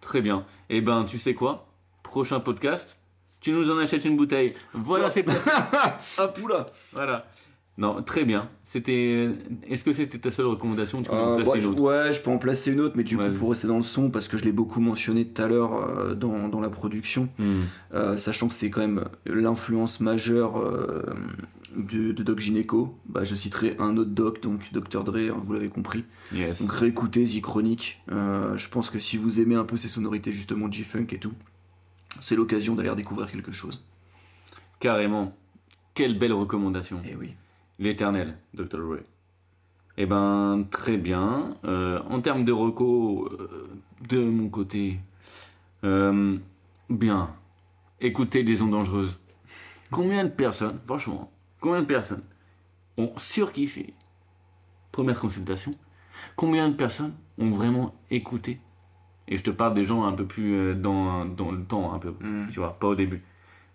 [0.00, 0.44] très bien.
[0.68, 1.66] Eh ben, tu sais quoi?
[2.02, 2.98] Prochain podcast,
[3.40, 4.54] tu nous en achètes une bouteille.
[4.72, 5.48] Voilà, c'est parti.
[6.18, 7.26] Hop, Oula voilà.
[7.78, 8.48] Non, très bien.
[8.64, 9.28] C'était.
[9.68, 11.82] Est-ce que c'était ta seule recommandation Tu peux en Euh, placer ouais, une je- autre?
[11.82, 13.34] ouais, je peux en placer une autre, mais du coup, Vas-y.
[13.36, 16.14] pour rester dans le son, parce que je l'ai beaucoup mentionné tout à l'heure euh,
[16.14, 17.64] dans, dans la production, Hmm.
[17.92, 20.64] euh, sachant que c'est quand même l'influence majeure
[21.76, 25.04] de, de Doc Gynéco, bah, je citerai un autre doc, donc Dr.
[25.04, 26.04] Dre, hein, vous l'avez compris.
[26.32, 26.62] Yes.
[26.62, 28.02] Donc réécoutez The Chronic.
[28.08, 31.34] Je pense que si vous aimez un peu ces sonorités justement G-Funk et tout,
[32.20, 33.84] c'est l'occasion d'aller redécouvrir quelque chose.
[34.80, 35.36] Carrément.
[35.92, 37.00] Quelle belle recommandation.
[37.06, 37.34] Et oui.
[37.78, 38.78] L'éternel, Dr.
[38.88, 39.02] Ray.
[39.98, 41.56] Eh ben, très bien.
[41.64, 43.68] Euh, en termes de recos, euh,
[44.08, 44.98] de mon côté,
[45.84, 46.36] euh,
[46.90, 47.34] bien.
[48.00, 49.18] Écoutez les ondes dangereuses.
[49.90, 52.22] Combien de personnes, franchement, combien de personnes
[52.98, 53.94] ont surkiffé
[54.92, 55.74] Première consultation.
[56.34, 58.60] Combien de personnes ont vraiment écouté?
[59.28, 61.98] Et je te parle des gens un peu plus euh, dans, dans le temps, un
[61.98, 62.48] peu, Mm.
[62.50, 63.22] tu vois, pas au début.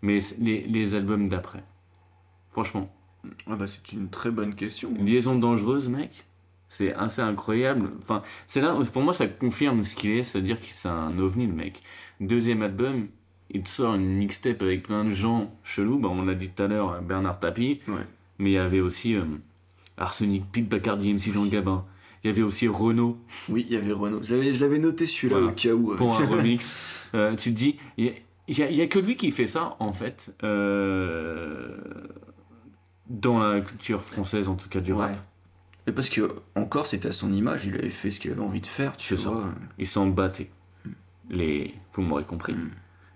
[0.01, 1.63] Mais les, les albums d'après.
[2.51, 2.89] Franchement,
[3.47, 4.93] Ah bah, c'est une très bonne question.
[4.99, 6.25] Liaison dangereuse, mec.
[6.69, 7.91] C'est assez incroyable.
[8.01, 11.45] Enfin, c'est là, pour moi, ça confirme ce qu'il est, c'est-à-dire que c'est un ovni,
[11.45, 11.83] le mec.
[12.21, 13.07] Deuxième album,
[13.49, 15.99] il sort une mixtape avec plein de gens chelous.
[15.99, 17.81] Bah, on l'a dit tout à l'heure, Bernard Tapie.
[17.87, 17.95] Ouais.
[18.39, 19.23] Mais il y avait aussi euh,
[19.97, 21.85] Arsenic, Pete Bacardi, MC Jean Gabin.
[22.23, 23.17] Il y avait aussi Renault
[23.49, 24.21] Oui, il y avait Renault.
[24.23, 25.51] Je l'avais, noté celui-là Voilà.
[25.51, 25.91] au cas où.
[25.91, 25.95] euh.
[25.97, 27.09] pour un remix.
[27.15, 28.13] Euh, tu te dis, il
[28.47, 31.77] y a- a que lui qui fait ça, en fait, euh,
[33.11, 35.11] dans la culture française, en tout cas du rap.
[35.87, 38.61] Mais parce que encore c'était à son image, il avait fait ce qu'il avait envie
[38.61, 39.29] de faire, tu ça.
[39.29, 39.45] vois.
[39.77, 40.49] Ils s'en battaient.
[41.29, 41.73] Les...
[41.93, 42.55] Vous m'aurez compris.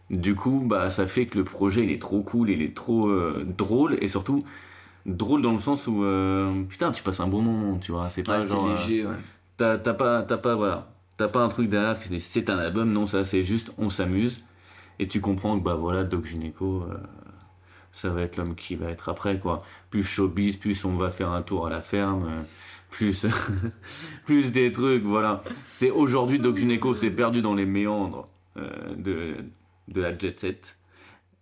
[0.10, 3.08] Du coup, bah, ça fait que le projet, il est trop cool, il est trop
[3.08, 4.44] euh, drôle, et surtout,
[5.06, 8.10] drôle dans le sens où, euh, putain, tu passes un bon moment, tu vois.
[8.10, 8.68] C'est pas Ouais, genre...
[8.68, 9.16] euh, léger, ouais.
[9.58, 12.92] T'as t'as pas, t'as pas, voilà, t'as pas un truc derrière qui c'est un album,
[12.92, 14.44] non, ça c'est juste on s'amuse.
[15.00, 16.98] Et tu comprends que bah voilà, Doc Gineco, euh,
[17.96, 19.64] ça va être l'homme qui va être après quoi.
[19.90, 22.42] Plus showbiz, plus on va faire un tour à la ferme, euh,
[22.90, 23.26] plus,
[24.26, 25.42] plus des trucs, voilà.
[25.66, 28.28] C'est aujourd'hui Doc Gineco s'est perdu dans les méandres
[28.58, 29.36] euh, de,
[29.88, 30.78] de la jet set.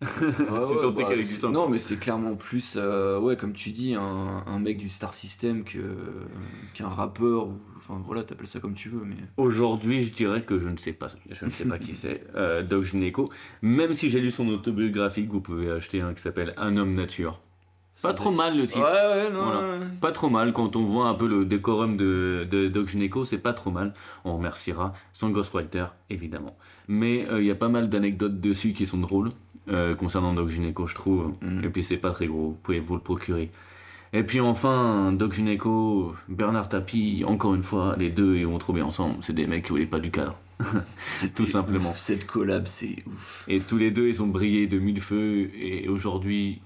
[0.19, 1.43] C'est ouais, tant bah, qu'elle existe.
[1.43, 5.13] Non, mais c'est clairement plus, euh, ouais, comme tu dis, un, un mec du Star
[5.13, 9.15] System qu'un rappeur, ou, enfin voilà, t'appelles ça comme tu veux, mais.
[9.37, 12.63] Aujourd'hui, je dirais que je ne sais pas, je ne sais pas qui c'est, euh,
[12.63, 13.29] Doc Gineco.
[13.61, 17.39] Même si j'ai lu son autobiographique, vous pouvez acheter un qui s'appelle Un homme nature.
[18.01, 18.79] Pas trop mal le titre.
[18.79, 19.43] Ouais, ouais, non.
[19.43, 19.59] Voilà.
[19.59, 19.85] ouais.
[20.01, 23.37] Pas trop mal quand on voit un peu le décorum de, de Doc Gineco, c'est
[23.37, 23.93] pas trop mal.
[24.25, 26.57] On remerciera son ghostwriter, évidemment.
[26.87, 29.29] Mais euh, il y a pas mal d'anecdotes dessus qui sont drôles
[29.69, 31.33] euh, concernant Doc Gineco, je trouve.
[31.41, 31.63] Mhm.
[31.63, 33.49] Et puis c'est pas très gros, vous pouvez vous le procurer.
[34.15, 38.73] Et puis enfin, Doc Gineco, Bernard Tapie, encore une fois, les deux ils vont trop
[38.73, 39.15] bien ensemble.
[39.21, 40.37] C'est des mecs qui voulaient pas du cadre.
[41.11, 41.89] C'était Tout simplement.
[41.91, 41.97] ouf.
[41.97, 43.43] Cette collab, c'est ouf.
[43.47, 45.49] Et tous les deux, ils ont brillé de mille feux.
[45.59, 46.61] Et aujourd'hui,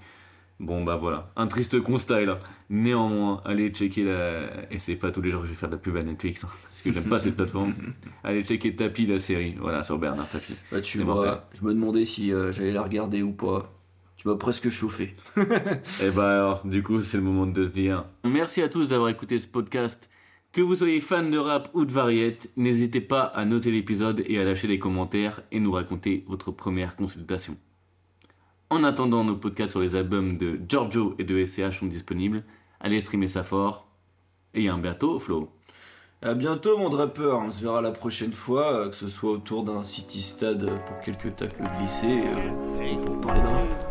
[0.60, 2.38] bon bah voilà, un triste constat est là.
[2.70, 4.70] Néanmoins, allez checker la.
[4.70, 6.44] Et c'est pas tous les jours que je vais faire de la pub à Netflix,
[6.44, 7.74] hein, parce que j'aime pas cette plateforme.
[8.24, 10.54] Allez checker Tapi, la série, voilà, sur Bernard Tapi.
[10.70, 11.38] Bah, tu vois, mortel.
[11.54, 13.72] je me demandais si euh, j'allais la regarder ou pas.
[14.16, 15.14] Tu m'as presque chauffé.
[16.02, 18.04] Et bah alors, du coup, c'est le moment de se dire.
[18.24, 20.10] Merci à tous d'avoir écouté ce podcast.
[20.52, 24.38] Que vous soyez fan de rap ou de variette, n'hésitez pas à noter l'épisode et
[24.38, 27.56] à lâcher des commentaires et nous raconter votre première consultation.
[28.70, 32.44] En attendant, nos podcasts sur les albums de Giorgio et de SCH sont disponibles.
[32.80, 33.88] Allez streamer ça fort.
[34.54, 35.50] Et à bientôt, Flo.
[36.22, 37.32] À bientôt, mon drapper.
[37.32, 41.00] On se verra la prochaine fois, euh, que ce soit autour d'un city stade pour
[41.02, 43.87] quelques tacles glissés euh, pour parler rap.